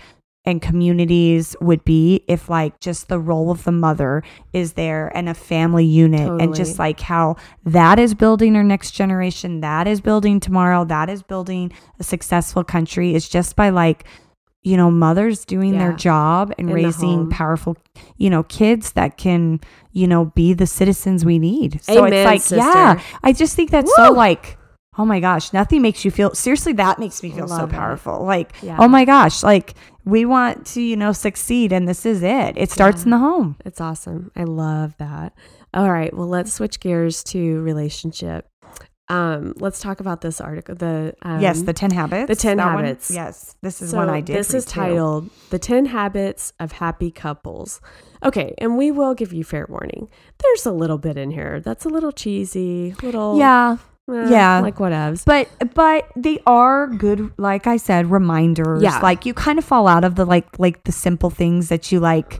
[0.47, 4.23] and communities would be if like just the role of the mother
[4.53, 7.35] is there and a family unit and just like how
[7.65, 11.69] that is building our next generation that is building tomorrow that is building
[11.99, 14.05] a successful country is just by like
[14.63, 17.75] you know mothers doing their job and In raising powerful
[18.15, 19.59] you know kids that can
[19.91, 22.55] you know be the citizens we need so Amen, it's like sister.
[22.57, 24.57] yeah i just think that's so like
[24.97, 27.73] oh my gosh nothing makes you feel seriously that makes me feel so Love it.
[27.75, 28.77] powerful like Yeah.
[28.79, 29.75] oh my gosh like
[30.07, 33.03] we want to you know succeed and this is it it starts Yeah.
[33.05, 34.31] in the home It's awesome.
[34.35, 35.33] I love that.
[35.73, 36.11] All right.
[36.15, 38.47] Well, let's switch gears to relationship.
[39.09, 40.75] Um, let's talk about this article.
[40.75, 43.09] The um, yes the 10 habits the 10 that one- habits.
[43.09, 44.71] yes this is so one i did This is too.
[44.81, 47.79] titled "The Ten Habits of Happy Couples."
[48.23, 50.09] Okay, and we will give you fair warning.
[50.39, 53.77] There's a little bit in here that's a little cheesy, little yeah
[54.09, 54.59] eh, yeah.
[54.59, 55.25] like whatevs.
[55.25, 58.99] but but they are good like i said reminders Yeah.
[58.99, 61.99] like you kind of fall out of the like like the simple things that you
[61.99, 62.39] like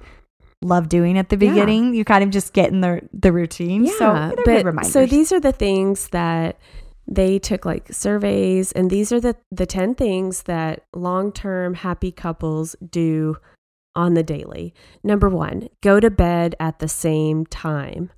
[0.61, 1.51] love doing at the Yeah.
[1.51, 4.93] beginning you kind of just get in the the routine so they're good but reminders
[4.93, 6.57] so these are the things that
[7.09, 12.11] they took like surveys, and these are the the ten things that long term happy
[12.11, 13.37] couples do
[13.95, 14.73] on the daily.
[15.05, 18.11] Number one, go to bed at the same time.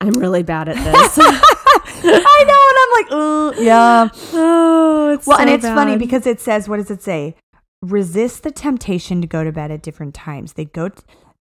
[0.00, 1.16] I'm really bad at this.
[2.06, 4.08] I know, and I'm like, oh, yeah.
[4.32, 7.36] oh, it's Well, and so it's funny because it says, what does it say?
[7.82, 10.54] Resist the temptation to go to bed at different times.
[10.54, 10.90] They go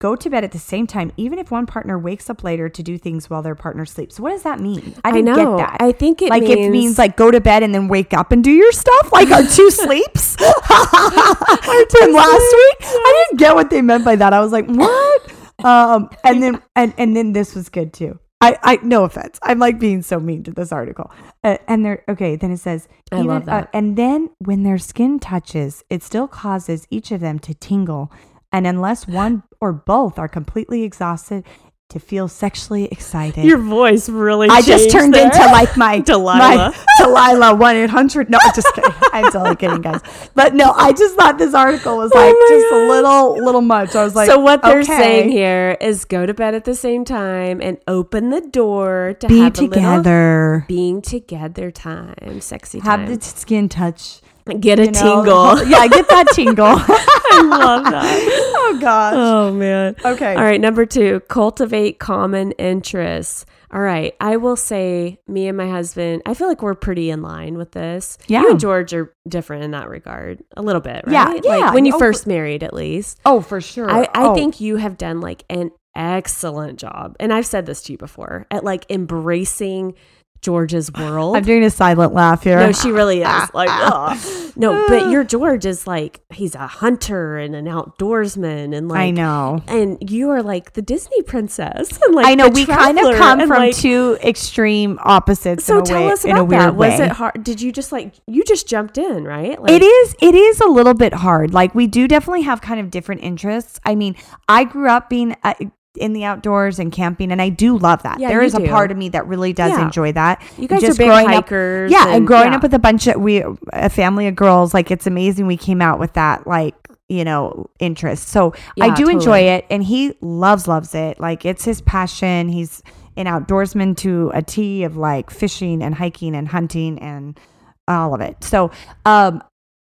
[0.01, 2.83] go to bed at the same time, even if one partner wakes up later to
[2.83, 4.19] do things while their partner sleeps.
[4.19, 4.93] What does that mean?
[5.03, 5.57] I I didn't know.
[5.57, 5.77] get that.
[5.79, 8.31] I think it like means, it means like go to bed and then wake up
[8.31, 13.69] and do your stuff like our two sleeps from last week i didn't get what
[13.69, 15.31] they meant by that i was like what
[15.65, 19.39] um and then and and then this was good too I, I no offense.
[19.41, 21.11] I'm like being so mean to this article.
[21.43, 22.35] Uh, and they're okay.
[22.35, 23.65] Then it says, I love that.
[23.65, 28.11] uh, and then when their skin touches, it still causes each of them to tingle.
[28.51, 31.43] And unless one or both are completely exhausted,
[31.89, 33.45] to feel sexually excited.
[33.45, 34.49] your voice really.
[34.49, 35.25] I just turned there.
[35.25, 36.39] into like my Delilah.
[36.39, 38.29] my Delilah one eight hundred.
[38.29, 38.91] No, I'm just kidding.
[39.13, 40.01] I'm totally kidding, guys.
[40.33, 43.61] But no, I just thought this article was oh like Oh just a little little
[43.61, 43.95] much.
[43.95, 46.75] I was like, so what they're okay, saying here is go to bed at the
[46.75, 52.41] same time and open the door to be have a little together, being together time,
[52.41, 53.15] sexy have time.
[53.15, 54.21] the skin touch,
[54.59, 55.01] Get a you know?
[55.23, 55.67] tingle.
[55.67, 56.65] yeah, get that tingle.
[56.77, 58.53] I love that.
[58.55, 59.13] oh gosh.
[59.17, 59.95] Oh man.
[60.05, 60.35] Okay.
[60.35, 63.45] All right, number two, cultivate common interests.
[63.73, 67.21] All right, I will say, me and my husband, I feel like we're pretty in
[67.23, 68.17] line with this.
[68.27, 68.41] Yeah.
[68.41, 71.11] you and George are different in that regard, a little bit, right?
[71.11, 71.73] Yeah, like yeah.
[71.73, 73.19] when you Oh, first married, at least.
[73.25, 73.89] Oh, for sure.
[73.89, 74.35] I, I Oh.
[74.35, 78.45] think you have done like an excellent job, and I've said this to you before,
[78.51, 79.95] at like embracing
[80.41, 81.35] George's world.
[81.37, 82.57] I'm doing a silent laugh here.
[82.59, 83.27] No, she really is.
[83.27, 84.17] Ah, like, ah, ugh.
[84.21, 84.51] Ah.
[84.55, 89.11] no, but your George is like he's a hunter and an outdoorsman, and like I
[89.11, 89.63] know.
[89.67, 91.97] and you are like the Disney princess.
[92.03, 95.81] And like I know we kind of come from like- two extreme opposites So in
[95.81, 96.75] a tell way, us in a about weird that.
[96.75, 96.89] way.
[96.91, 97.43] Was it hard?
[97.43, 99.59] Did you just like you just jumped in, right?
[99.61, 102.79] Like, it is it is a little bit hard like we do definitely have kind
[102.79, 104.15] of different interests i mean
[104.47, 105.53] i grew up being uh,
[105.97, 108.67] in the outdoors and camping and i do love that Yeah, there is a do.
[108.67, 109.85] part of me that really does Yeah.
[109.85, 111.91] enjoy that You guys Just are big growing up- hikers.
[111.91, 112.55] yeah and, growing yeah.
[112.57, 113.43] up with a bunch of we
[113.73, 116.75] a family of girls like it's amazing we came out with that like
[117.07, 121.63] you know interest so i do enjoy it and he loves loves it like it's
[121.63, 122.81] his passion he's
[123.17, 127.39] an outdoorsman to a t of like fishing and hiking and hunting and
[127.87, 128.71] all of it so
[129.05, 129.41] um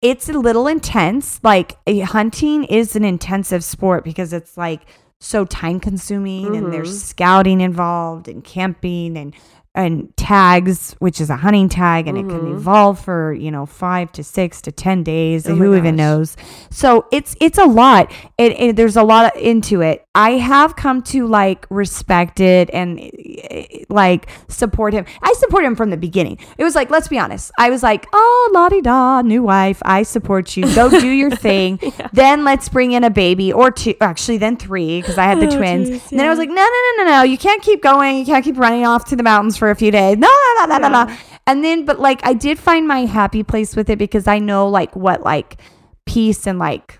[0.00, 1.76] it's a little intense like
[2.06, 4.80] hunting is an intensive sport because it's like
[5.24, 7.06] so time consuming and there's Mhm.
[7.06, 9.32] scouting involved and camping and
[9.74, 12.54] and tags, which is a hunting tag, and it can Mhm.
[12.56, 15.48] evolve for you know five to six to ten days.
[15.48, 16.36] Oh who even knows?
[16.70, 18.12] So it's it's a lot.
[18.38, 20.04] It, it there's a lot into it.
[20.14, 25.06] I have come to like respect it and eh, like support him.
[25.22, 26.36] I support him from the beginning.
[26.58, 27.50] It was like let's be honest.
[27.58, 29.80] I was like, oh la di da, new wife.
[29.86, 30.64] I support you.
[30.74, 31.80] Go do your thing.
[32.12, 33.94] Then let's bring in a baby or two.
[34.02, 35.88] Actually, then three because I had the Oh, twins.
[35.88, 36.62] geez, And then I was like, no, no,
[36.98, 37.22] no, no, no.
[37.22, 38.18] You can't keep going.
[38.18, 40.18] You can't keep running off to the mountains for a few days.
[40.18, 40.26] No,
[40.58, 41.16] no, no, no, no, no.
[41.46, 44.68] And then, but like, I did find my happy place with it because I know
[44.68, 45.60] like what like
[46.04, 46.98] peace and like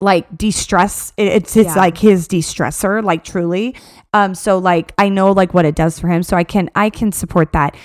[0.00, 1.80] like de-stress it- it's it's Yeah.
[1.80, 3.76] like his de-stressor like truly
[4.14, 6.88] um so like i know like what it does for him so i can i
[6.88, 7.76] can support that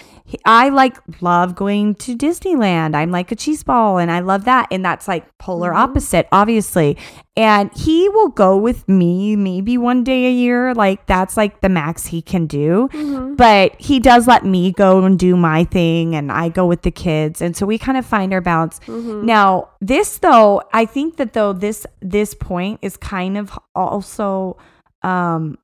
[0.46, 4.68] i like love going to disneyland i'm like a cheese ball and i love that
[4.72, 5.76] and that's like polar Mhm.
[5.78, 6.98] opposite obviously
[7.38, 11.70] and he will go with me maybe one day a year like that's like the
[11.70, 13.38] max he can do Mhm.
[13.38, 16.92] but he does let me go and do my thing and i go with the
[16.92, 19.24] kids and so we kind of find our balance Mhm.
[19.24, 24.58] now, this though, I think that though this this point is kind of also
[25.04, 25.58] um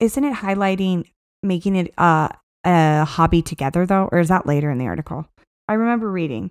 [0.00, 1.04] isn't it highlighting
[1.42, 2.28] making it uh,
[2.68, 5.26] a hobby together though or is that later in the article?
[5.68, 6.50] I remember reading.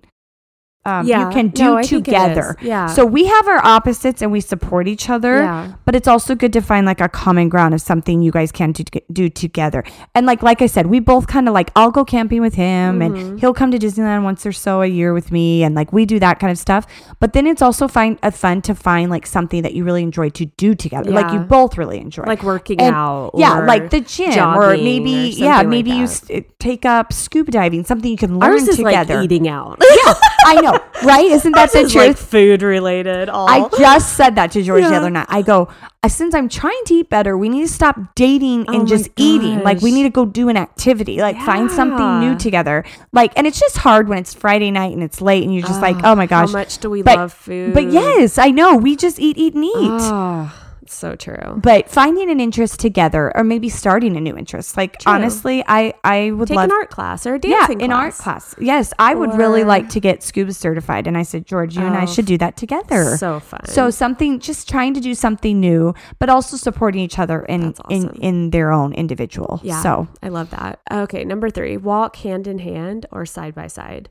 [0.88, 2.56] Um, yeah, you can do No, I think it together.
[2.62, 2.86] Yeah.
[2.86, 5.72] So we have our opposites and we support each other yeah.
[5.84, 8.72] but it's also good to find like a common ground of something you guys can
[8.72, 9.84] do, do together.
[10.14, 13.00] And like like I said, we both kind of like I'll go camping with him
[13.00, 13.04] Mhm.
[13.06, 16.06] and he'll come to Disneyland once or so a year with me and like we
[16.06, 16.86] do that kind of stuff.
[17.20, 20.30] But then it's also find a fun to find like something that you really enjoy
[20.30, 21.10] to do together.
[21.10, 22.24] Like you both really enjoy.
[22.24, 23.32] like working And- out.
[23.36, 26.24] yeah, like the gym or maybe or yeah, something like maybe you s-
[26.58, 29.16] take up scuba diving, something you can learn Ours is together.
[29.16, 29.78] like eating out.
[30.06, 30.14] yeah,
[30.46, 31.24] I know, right?
[31.26, 32.06] Isn't that the is truth?
[32.06, 33.28] like food related.
[33.28, 33.48] All.
[33.48, 35.26] I just said that to George the other night.
[35.28, 35.68] I go,
[36.02, 38.88] "Uh, since I'm trying to eat better, we need to stop dating Oh and my
[38.88, 39.62] just eating.
[39.62, 42.84] Like we need to go do an activity, like find something new together.
[43.12, 45.80] Like, and it's just hard when it's Friday night and it's late and you're just
[45.82, 46.48] like, oh my gosh.
[46.48, 47.74] How much do we But- love food?
[47.74, 48.76] But yes, I know.
[48.76, 49.72] We just eat, eat, and eat.
[49.74, 50.52] Oh,
[50.94, 51.60] so true.
[51.62, 54.76] But finding an interest together, or maybe starting a new interest.
[54.76, 55.12] Like True.
[55.12, 58.14] honestly, I I would Take love an art class or a yeah, dancing in art
[58.14, 58.54] class.
[58.54, 58.64] class.
[58.64, 61.06] Yes, I would really like to get scuba certified.
[61.06, 63.16] And I said, George, you and I Oh, should do that together.
[63.16, 63.64] So fun.
[63.66, 67.80] So something, just trying to do something new, but also supporting each other in That's
[67.90, 69.60] in in their own individual.
[69.62, 69.82] Yeah.
[69.82, 70.80] So I love that.
[70.90, 74.08] Okay, number three: walk hand in hand or side by side.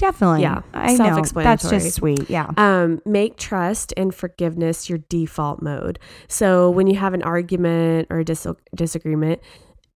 [0.00, 2.28] Definitely, Yeah, I know that's just sweet.
[2.28, 5.98] Yeah, Um, make trust and forgiveness your default mode.
[6.26, 9.40] So when you have an argument or a dis- disagreement,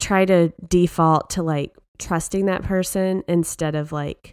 [0.01, 4.33] try to default to like trusting that person instead of like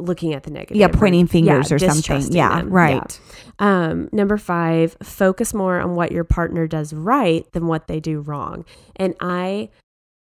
[0.00, 0.76] looking at the negative.
[0.76, 2.32] yeah, or- pointing fingers yeah, or something.
[2.32, 2.70] Yeah, them.
[2.70, 3.20] right.
[3.60, 3.86] Yeah.
[3.88, 8.20] Um, number five, focus more on what your partner does right than what they do
[8.20, 8.64] wrong.
[8.96, 9.70] And I,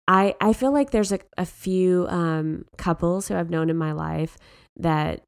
[0.06, 3.92] I, I feel like there's a, a few um, couples who I've known in my
[3.92, 4.36] life
[4.76, 5.22] that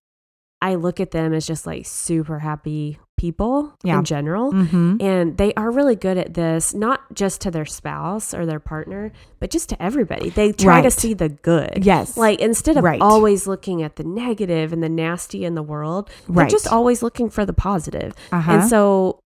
[0.60, 3.98] I look at them as just like super happy people Yeah.
[3.98, 4.52] in general.
[4.52, 4.96] Mm-hmm.
[5.00, 9.12] And they are really good at this, not just to their spouse or their partner,
[9.40, 10.28] but just to everybody.
[10.30, 11.84] They try to see the good.
[11.84, 13.00] Yes, Like instead of Right.
[13.00, 16.50] always looking at the negative and the nasty in the world, they're Right.
[16.50, 18.14] just always looking for the positive.
[18.32, 18.52] uh-huh.
[18.52, 19.20] And so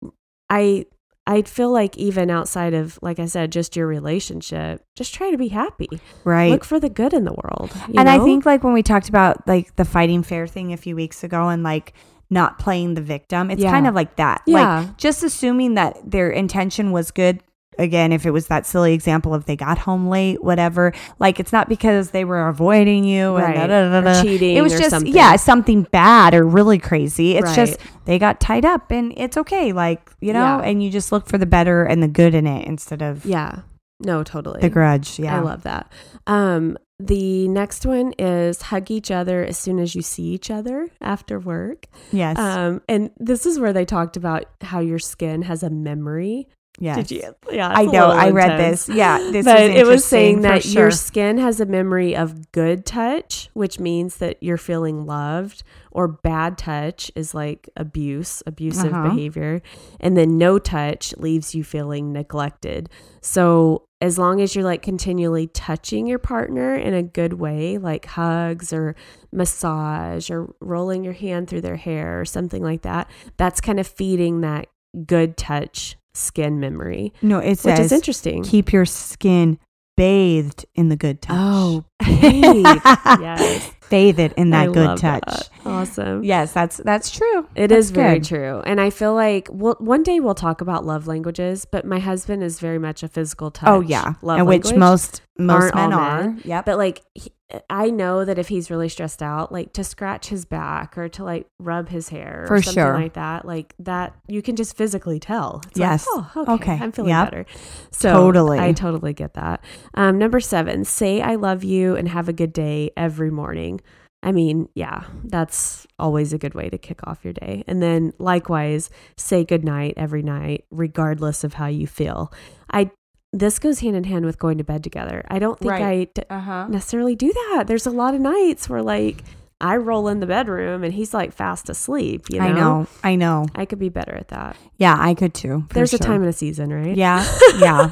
[0.50, 0.86] I
[1.30, 5.38] I feel like even outside of like I said, just your relationship, just try to
[5.38, 5.88] be happy.
[6.24, 6.52] right.
[6.52, 7.72] Look for the good in the world.
[7.88, 10.78] you and I think like when we talked about like the fighting fair thing a
[10.78, 11.94] few weeks ago and like
[12.32, 13.72] not playing the victim, it's Yeah.
[13.72, 14.42] kind of like that.
[14.46, 14.80] Yeah.
[14.82, 17.42] Like just assuming that their intention was good.
[17.80, 21.52] Again, if it was that silly example of they got home late, whatever, like it's
[21.52, 23.56] not because they were avoiding you and Right.
[23.56, 24.22] da, da, da, da.
[24.22, 25.12] cheating It was just something.
[25.14, 27.38] yeah, something bad or really crazy.
[27.38, 30.62] It's just they got tied up and it's okay, like you know, Yeah.
[30.70, 33.60] and you just look for the better and the good in it instead of Yeah.
[34.02, 34.62] No, totally.
[34.62, 35.20] the grudge.
[35.20, 35.92] Yeah, I love that.
[36.28, 40.90] Um, the next one is hug each other as soon as you see each other
[41.02, 41.86] after work.
[42.12, 46.48] yes, Um, and this is where they talked about how your skin has a memory.
[46.80, 46.96] Yes.
[47.08, 47.36] Did you?
[47.52, 48.08] Yeah, I know.
[48.10, 48.86] I read intense.
[48.86, 48.96] this.
[48.96, 53.50] Yeah, this but it was saying that your skin has a memory of good touch,
[53.54, 59.10] which means that you're feeling loved, or bad touch is like abuse, abusive Uh-huh.
[59.10, 59.62] behavior,
[60.00, 62.90] and then no touch leaves you feeling neglected.
[63.22, 68.06] So as long as you're like continually touching your partner in a good way, like
[68.06, 68.96] hugs or
[69.32, 73.88] massage or rolling your hand through their hair or something like that, that's kind of
[73.88, 74.68] feeding that
[75.06, 78.44] good touch skin memory, No, it which says is interesting.
[78.44, 79.58] keep your skin
[79.98, 81.36] bathed in the good touch.
[81.38, 82.66] Oh, bathe.
[82.66, 83.72] yes.
[83.90, 85.24] bathe it in that I good touch.
[85.26, 85.50] that.
[85.66, 86.24] Awesome.
[86.24, 87.48] Yes, that's that's true.
[87.56, 88.28] It That's is very good.
[88.28, 88.62] true.
[88.66, 92.44] And I feel like well, one day we'll talk about love languages, but my husband
[92.44, 93.70] is very much a physical oh, touch.
[93.70, 96.22] Oh yeah, Love and which most most Aren't men are.
[96.24, 96.42] men.
[96.46, 96.66] Yep.
[96.66, 97.32] But like, he,
[97.70, 101.24] I know that if he's really stressed out, like to scratch his back or to
[101.24, 102.94] like rub his hair or For something sure.
[102.94, 105.62] like that, like that, you can just physically tell.
[105.70, 106.08] It's Yes.
[106.16, 106.84] Like, oh, okay, Okay.
[106.84, 107.26] I'm feeling Yep.
[107.32, 107.46] better.
[107.92, 108.60] So Totally.
[108.60, 109.64] I totally get that.
[109.96, 113.82] Um, number seven, say I love you and have a good day every morning.
[114.22, 117.64] I mean, yeah, that's always a good way to kick off your day.
[117.68, 122.32] And then likewise, say good night every night, regardless of how you feel.
[122.72, 122.92] I
[123.32, 125.24] this goes hand in hand with going to bed together.
[125.30, 125.84] I don't think Right.
[125.84, 126.68] I d- Uh huh.
[126.68, 127.66] necessarily do that.
[127.68, 129.24] There's a lot of nights where like
[129.62, 132.26] I roll in the bedroom and he's like fast asleep.
[132.30, 132.88] You know, I know.
[133.04, 133.46] I know.
[133.56, 134.56] I could be better at that.
[134.78, 135.66] Yeah, I could too.
[135.74, 136.96] There's a time and a season, right?
[136.96, 137.24] Yeah.
[137.60, 137.92] Yeah.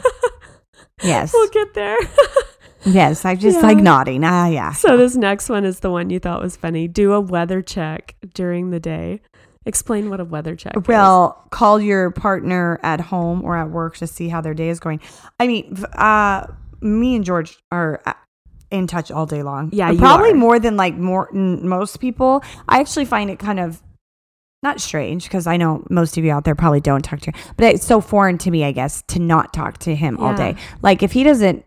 [1.04, 1.32] yes.
[1.34, 1.98] we'll get there.
[2.86, 3.26] Yes.
[3.26, 3.64] I just Yeah.
[3.68, 4.24] like nodding.
[4.24, 4.72] Ah, yeah.
[4.72, 6.88] so this next one is the one you thought was funny.
[6.88, 9.20] Do a weather check during the day.
[9.68, 10.88] Explain what a weather check is.
[10.88, 14.80] Well, call your partner at home or at work to see how their day is
[14.80, 15.02] going.
[15.40, 16.48] I mean, uh,
[16.82, 18.14] me and George are uh,
[18.72, 19.70] in touch all day long.
[19.74, 20.36] Yeah, Uh, probably are.
[20.36, 22.44] more than like more n- most people.
[22.70, 23.84] I actually find it kind of
[24.64, 27.40] not strange because I know most of you out there probably don't talk to, him,
[27.58, 30.56] but it's so foreign to me, I guess, to not talk to him all day.
[30.82, 31.64] Like if he doesn't.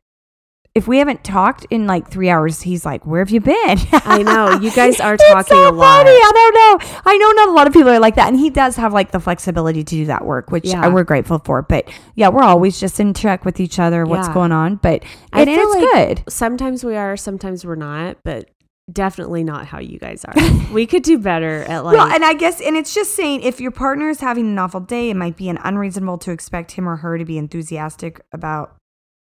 [0.73, 4.23] If we haven't talked in like three hours, he's like, "Where have you been?" I
[4.23, 6.05] know you guys are It's talking so a lot.
[6.07, 6.11] Funny.
[6.11, 7.01] I don't know.
[7.07, 9.11] I know not a lot of people are like that, and he does have like
[9.11, 10.83] the flexibility to do that work, which uh, Yeah.
[10.85, 11.63] I, we're grateful for.
[11.63, 14.35] But yeah, we're always just in check with each other, what's Yeah.
[14.35, 14.77] going on.
[14.77, 15.03] But
[15.35, 16.25] it feel is like- good.
[16.33, 18.49] Sometimes we are, sometimes we're not, but
[18.93, 20.35] definitely not how you guys are.
[20.73, 21.97] we could do better at like.
[21.97, 24.81] well, and I guess, and it's just saying if your partner is having an awful
[24.81, 28.77] day, it might be an unreasonable to expect him or her to be enthusiastic about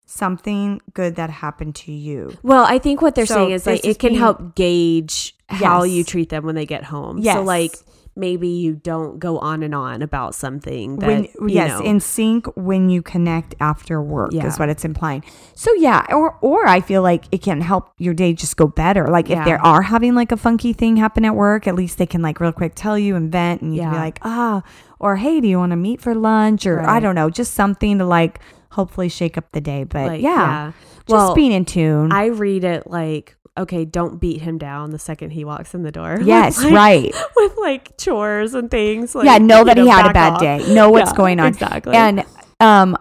[0.08, 2.34] something good that happened to you.
[2.42, 5.84] well, I think what they're So saying is like it can being- help gauge how
[5.84, 5.94] Yes.
[5.96, 7.22] you treat them when they get home.
[7.24, 7.74] So like
[8.16, 12.48] maybe you don't go on and on about something that when yes know, in sync
[12.56, 14.48] when you connect after work Yeah.
[14.48, 18.16] is what it's implying so yeah or or i feel like it can help your
[18.16, 21.36] day just go better like if they are having like a funky thing happen at
[21.36, 23.92] work at least they can like real quick tell you and vent and you can
[23.92, 24.64] be like ah
[25.00, 28.00] or hey do you want to meet for lunch or i don't know just something
[28.00, 28.40] to like
[28.72, 30.72] hopefully shake up the day but like, yeah,
[31.08, 35.00] just Well, being in tune I read it like okay, don't beat him down the
[35.00, 36.20] second he walks in the door.
[36.24, 39.16] yes Like, right With like chores and things.
[39.16, 40.40] Like, yeah know that he know, had a bad off.
[40.42, 41.96] day know what's Yeah, going on Exactly.
[41.96, 42.24] And
[42.60, 42.98] um,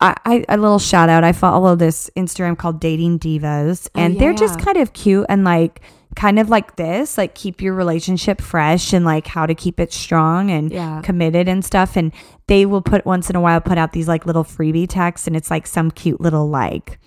[0.00, 1.24] I, I a little shout out.
[1.24, 5.44] I follow this Instagram called Dating Divas, Oh, and they're just kind of cute and
[5.44, 5.80] like
[6.16, 9.92] kind of like this, like keep your relationship fresh and like how to keep it
[9.92, 11.00] strong and Yeah.
[11.02, 11.94] committed and stuff.
[11.96, 12.10] And
[12.48, 15.36] they will put once in a while put out these like little freebie texts, and
[15.36, 16.98] it's like some cute little like.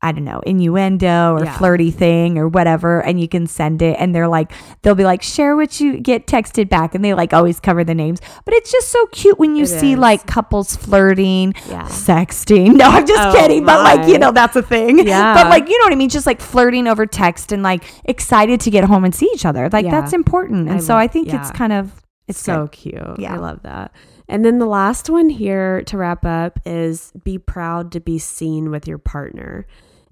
[0.00, 1.56] I don't know, innuendo or Yeah.
[1.58, 3.96] flirty thing or whatever, and you can send it.
[3.98, 6.94] And they're like, they'll be like, share what you get texted back.
[6.94, 8.20] And they like always cover the names.
[8.44, 9.98] But it's just so cute when you It see is.
[9.98, 11.82] like couples flirting, Yeah.
[11.88, 12.74] sexting.
[12.78, 13.64] No, I'm just Oh, kidding.
[13.64, 14.98] But like, you know, that's a thing.
[15.06, 15.34] Yeah.
[15.34, 16.10] But like, you know what I mean?
[16.10, 19.68] Just like flirting over text and like excited to get home and see each other.
[19.72, 20.00] Like, Yeah.
[20.00, 20.68] that's important.
[20.68, 22.72] And I so love- I think it's kind of, it's so good.
[22.72, 23.18] cute.
[23.18, 23.34] Yeah.
[23.34, 23.90] I love that.
[24.28, 28.70] And then the last one here to wrap up is be proud to be seen
[28.70, 29.66] with your partner.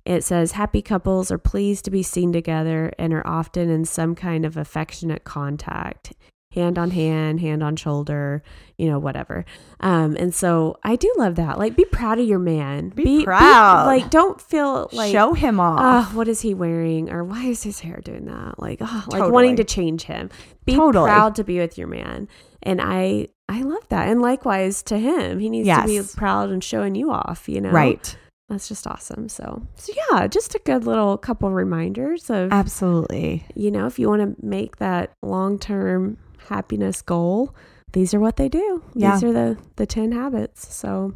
[0.07, 4.15] It says happy couples are pleased to be seen together and are often in some
[4.15, 6.13] kind of affectionate contact,
[6.53, 8.43] hand on hand, hand on shoulder,
[8.79, 9.45] you know, whatever.
[9.81, 11.59] Um, and so I do love that.
[11.59, 12.91] Like, be proud of your man.
[12.91, 13.87] Be proud.
[13.87, 15.81] like, don't feel like Show him off.
[16.13, 17.11] oh, what is he wearing?
[17.11, 18.61] Or why is his hair doing that?
[18.61, 19.33] Like, oh, like Totally.
[19.33, 20.31] wanting to change him.
[20.65, 21.09] Be Totally.
[21.09, 22.29] proud to be with your man.
[22.63, 24.09] And I, I love that.
[24.09, 27.49] And likewise to him, he needs to be proud and showing you off.
[27.49, 28.17] You know, right.
[28.49, 29.29] That's just awesome.
[29.29, 33.45] So, so yeah, just a good little couple reminders of, Absolutely.
[33.55, 36.17] you know, if you want to make that long term
[36.49, 37.55] happiness goal,
[37.93, 38.85] these are what they do.
[38.95, 39.15] Yeah.
[39.15, 40.75] These are the the ten habits.
[40.75, 41.15] So.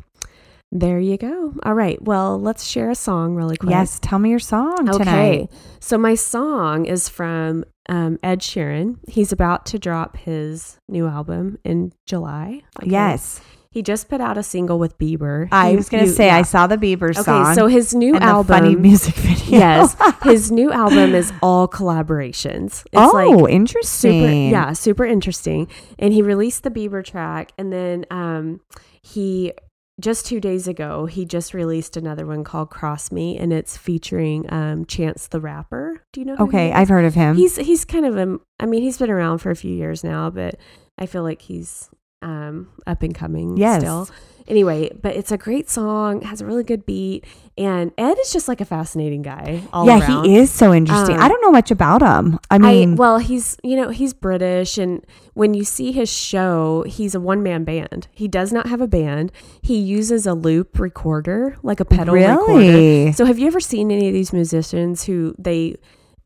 [0.72, 1.52] There you go.
[1.64, 2.00] All right.
[2.00, 3.70] Well, let's share a song really quick.
[3.70, 3.98] Yes.
[4.00, 4.94] Tell me your song tonight.
[4.94, 5.04] Okay.
[5.04, 5.50] tonight.
[5.80, 8.98] So my song is from um, Ed Sheeran.
[9.08, 12.62] He's about to drop his new album in July.
[12.80, 12.88] Okay.
[12.88, 13.40] Yes.
[13.72, 15.46] He just put out a single with Bieber.
[15.52, 17.42] I You- was going to say, I saw the Bieber Okay, song.
[17.46, 18.46] Okay, so his new and album.
[18.48, 19.58] the funny music video.
[19.58, 22.82] yes, his new album is all collaborations.
[22.86, 23.10] It's oh,
[23.42, 24.22] like interesting.
[24.22, 25.68] super, yeah, super interesting.
[26.00, 28.60] And he released the Bieber track, and then um,
[29.02, 29.52] he
[30.00, 34.52] just two days ago he just released another one called Cross Me, and it's featuring
[34.52, 36.02] um, Chance the Rapper.
[36.12, 36.34] Do you know?
[36.34, 36.72] who he Okay.
[36.72, 37.36] I've heard of him.
[37.36, 38.38] He's he's kind of a.
[38.58, 40.56] I mean, he's been around for a few years now, but
[40.98, 41.88] I feel like he's
[42.22, 43.80] um, up and coming Yes.
[43.82, 44.08] still.
[44.48, 47.24] Anyway, but it's a great song, has a really good beat,
[47.56, 49.62] and Ed is just like a fascinating guy.
[49.72, 50.24] All yeah, around.
[50.24, 51.14] he is so interesting.
[51.14, 52.40] Um, I don't know much about him.
[52.50, 56.82] I I, mean, well, he's you know he's British, and when you see his show,
[56.88, 58.08] he's a one man band.
[58.12, 59.30] He does not have a band.
[59.62, 63.12] He uses a loop recorder, like a pedal recorder.
[63.12, 65.76] So, have you ever seen any of these musicians who they?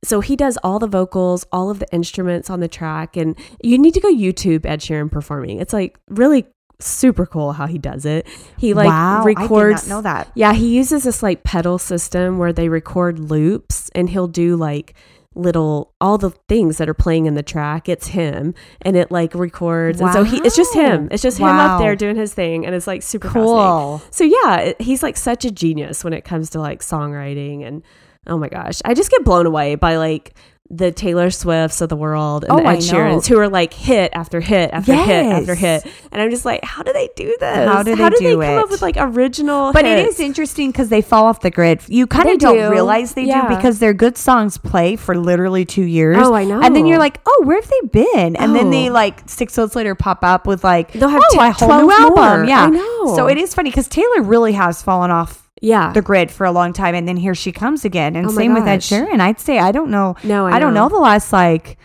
[0.04, 3.78] So he does all the vocals, all of the instruments on the track, and you
[3.78, 5.60] need to go YouTube Ed Sheeran performing.
[5.60, 6.46] It's like really
[6.80, 8.26] super cool how he does it.
[8.58, 9.80] He like wow, records.
[9.82, 10.30] I did not know that.
[10.34, 14.94] Yeah, he uses this like pedal system where they record loops and he'll do like
[15.36, 17.88] little all the things that are playing in the track.
[17.88, 20.00] It's him and it like records.
[20.00, 21.08] And so he it's just him.
[21.10, 23.28] It's just him up there doing his thing and it's like super.
[23.28, 24.02] Cool.
[24.10, 27.82] So yeah, it- he's like such a genius when it comes to like songwriting and
[28.26, 30.34] oh my gosh, I just get blown away by like
[30.70, 34.10] the Taylor Swifts of the world and Oh, the Ed Sheerans who are like hit
[34.14, 37.68] after hit after hit after hit, and I'm just like, how do they do this?
[37.68, 38.58] How do they how do do they come it?
[38.62, 39.74] up with like original?
[39.74, 40.14] But it hits?
[40.14, 41.82] is interesting because they fall off the grid.
[41.86, 42.70] You kind of don't do.
[42.70, 43.46] realize they Yeah.
[43.46, 46.16] do because their good songs play for literally two years.
[46.18, 46.62] Oh, I know.
[46.62, 48.34] And then you're like, oh, where have they been?
[48.34, 48.92] And then they Oh.
[48.94, 51.86] like six months later pop up with like, They'll have oh, t- a whole new
[51.88, 52.24] 12 album.
[52.38, 52.44] more.
[52.46, 53.14] Yeah, I know.
[53.14, 55.92] So it is funny because Taylor really has fallen off yeah.
[55.92, 58.16] the grid for a long time, and then here she comes again.
[58.16, 58.88] And Oh my same with Ed gosh.
[58.90, 59.20] Sheeran.
[59.20, 60.16] I'd say I don't know.
[60.24, 60.88] No, I I, don't know.
[60.88, 61.78] know the last like.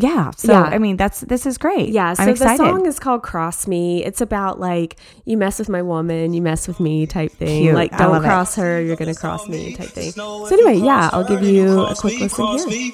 [0.00, 0.30] Yeah.
[0.36, 0.62] So Yeah.
[0.62, 1.88] I mean, that's this is great.
[1.88, 5.68] Yeah, so I'm the song is called "Cross Me." It's about like you mess with
[5.68, 7.64] my woman, you mess with me type thing.
[7.64, 7.74] Cute.
[7.74, 8.26] Like don't love it.
[8.26, 10.12] cross her, you're gonna cross me type thing.
[10.12, 12.92] So anyway, yeah, I'll give you a quick listen cross here.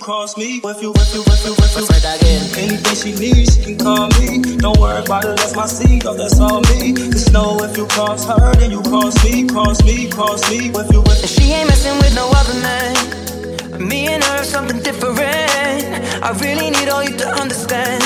[4.64, 6.94] Don't worry about it, that's my seed, oh, that's all me.
[6.94, 10.70] Just know if you cross her, then you cross me, cross me, cross me.
[10.72, 13.86] If you, with She ain't messing with no other man.
[13.86, 15.20] Me and her, something different.
[15.20, 18.00] I really need all you to understand.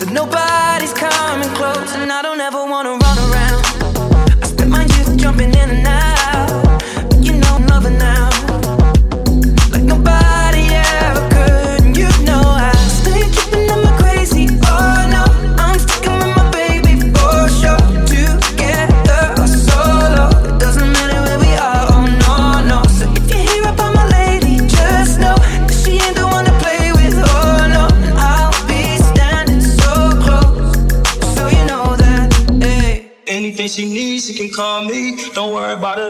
[0.00, 3.62] But nobody's coming close, and I don't ever wanna run around.
[4.42, 6.01] I spent my youth jumping in and out.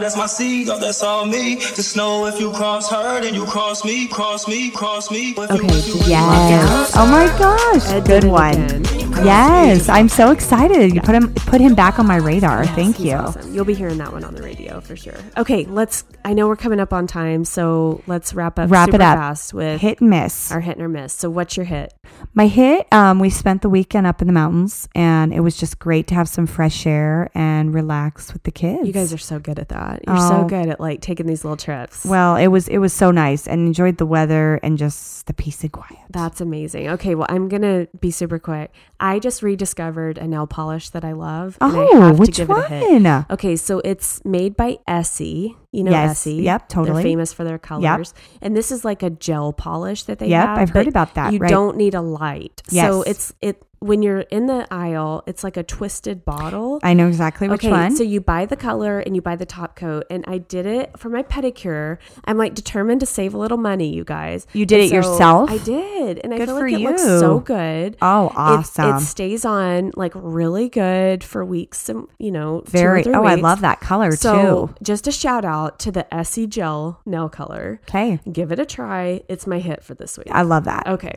[0.03, 1.57] That's my seed, oh, that's all me.
[1.57, 5.31] Just know if you cross her, then you cross me, cross me, cross me.
[5.31, 6.93] If Okay, if you, Yes.
[6.97, 7.91] Oh my gosh.
[7.93, 8.85] a Good one.
[9.25, 10.95] Yes, I'm so excited.
[10.95, 12.67] You put him put him back on my radar.
[12.67, 13.13] Thank you.
[13.13, 13.55] awesome.
[13.55, 15.15] You'll be hearing that one on the radio for sure.
[15.37, 16.05] Okay, let's.
[16.25, 18.71] I know we're coming up on time, so let's wrap up.
[18.71, 19.19] Wrap super it up.
[19.19, 20.51] fast with Hit and miss.
[20.51, 21.13] our hit or miss.
[21.13, 21.93] So, what's your hit?
[22.35, 25.79] My hit, um, we spent the weekend up in the mountains and it was just
[25.79, 28.87] great to have some fresh air and relax with the kids.
[28.87, 29.91] You guys are so good at that.
[30.07, 30.45] You're so Oh.
[30.45, 32.05] good at like taking these little trips.
[32.05, 35.62] well, it was it was so nice and enjoyed the weather and just the peace
[35.62, 35.99] and quiet.
[36.11, 36.88] That's amazing.
[36.90, 38.72] Okay, well, I'm gonna be super quick.
[39.01, 41.59] I just rediscovered a nail polish that I love.
[41.61, 43.03] and I Oh, have which to give It a hit.
[43.03, 43.26] one?
[43.30, 45.57] Okay, so it's made by Essie.
[45.72, 46.11] You know Yes.
[46.12, 46.34] Essie.
[46.43, 46.95] Yep, totally.
[47.03, 48.12] They're famous for their colors.
[48.43, 50.59] And this is like a gel polish that they Yep, have.
[50.59, 51.49] I've heard about that, You right.
[51.51, 52.62] don't need a light.
[52.68, 56.78] So it's it when you're in the aisle, it's like a twisted bottle.
[56.83, 57.97] I know exactly which okay, one.
[57.97, 60.99] so you buy the color and you buy the top coat, and I did it
[60.99, 61.99] for my pedicure.
[62.24, 64.47] I'm like determined to save a little money, you guys.
[64.53, 65.51] You did And it yourself?
[65.51, 67.97] I did, and I feel for like it looks so good.
[68.01, 68.97] Oh, awesome.
[68.97, 73.61] It, stays on like really good for weeks, and you know, Very Oh, I love
[73.62, 74.16] that color too.
[74.16, 74.74] So, too.
[74.85, 77.80] just a shout out to the Essie Gel nail color.
[77.89, 78.20] Okay.
[78.30, 79.22] Give it a try.
[79.28, 80.28] It's my hit for this week.
[80.30, 80.87] I love that.
[80.87, 81.14] okay.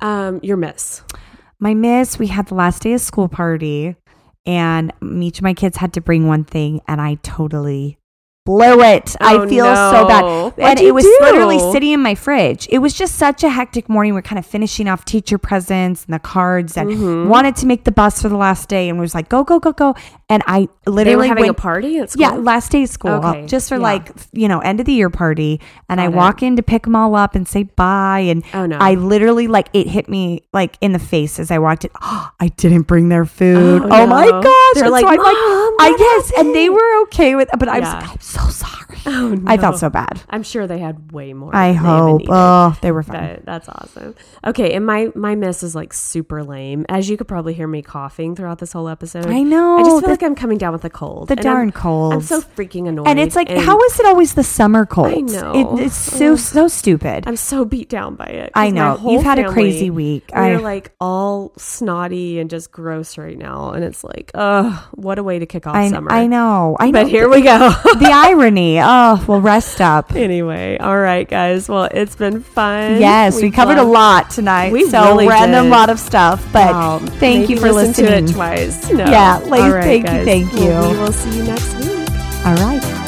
[0.00, 1.02] Um, your miss.
[1.64, 3.96] My miss, we had the last day of school party
[4.44, 4.92] and
[5.22, 7.96] each of my kids had to bring one thing and I totally
[8.44, 9.16] blew it.
[9.22, 10.22] Oh, I feel so bad.
[10.22, 11.18] What'd and you it was do?
[11.22, 12.66] literally sitting in my fridge.
[12.70, 14.12] It was just such a hectic morning.
[14.12, 17.28] We're kind of finishing off teacher presents and the cards and Mm-hmm.
[17.30, 19.72] wanted to make the bus for the last day and was like, go, go, go,
[19.72, 19.94] go.
[20.28, 22.20] And I They were literally having went, a party at school.
[22.22, 23.80] yeah, last day of school, Okay, just for yeah.
[23.82, 25.60] like you know end of the year party.
[25.88, 26.16] And I Got it.
[26.16, 28.20] walk in to pick them all up and say bye.
[28.20, 28.76] And Oh, no.
[28.78, 31.90] I literally like it hit me like in the face as I walked in.
[32.02, 33.82] Oh, I didn't bring their food.
[33.82, 34.74] Oh, Oh, my gosh!
[34.74, 36.32] They're And like, so I'm "Mom, I guess.
[36.38, 37.48] and they were okay with.
[37.58, 38.98] But I was like, so sorry.
[39.06, 40.22] Oh, I felt so bad.
[40.30, 41.54] I'm sure they had way more.
[41.54, 42.22] I than they even hope.
[42.28, 43.36] Oh, they were fine.
[43.36, 44.14] But that's awesome.
[44.46, 46.86] Okay, and my my miss is like super lame.
[46.88, 49.26] As you could probably hear me coughing throughout this whole episode.
[49.26, 51.28] I know, I just feel the- like I'm coming down with a cold.
[51.28, 53.08] the I'm- darn I'm so freaking annoyed.
[53.08, 55.08] and it's like, and how is it always the summer cold?
[55.08, 55.76] I know.
[55.78, 57.24] It, it's so so stupid.
[57.26, 58.52] I'm so beat down by it.
[58.54, 58.98] I know.
[59.04, 60.30] You've had a crazy week.
[60.34, 65.18] We're I- like all snotty and just gross right now, and it's like, ugh, what
[65.18, 66.10] a way to kick off I, summer.
[66.10, 66.76] I know.
[66.80, 67.02] I know.
[67.02, 67.58] But here we go.
[67.58, 68.80] the irony.
[68.80, 70.14] Oh, well, rest up.
[70.14, 71.68] anyway, all right, guys.
[71.68, 73.00] Well, it's been fun.
[73.00, 74.72] Yes, we, covered a lot tonight.
[74.72, 75.70] We so really random did.
[75.70, 78.26] lot of stuff, but Wow, thank maybe you for listen listening.
[78.26, 78.90] to it twice.
[78.90, 79.04] No.
[79.04, 80.24] Yeah, like, right, thank you, guys.
[80.24, 80.96] thank Well, you.
[80.98, 82.08] we will see you next week.
[82.46, 83.00] All right.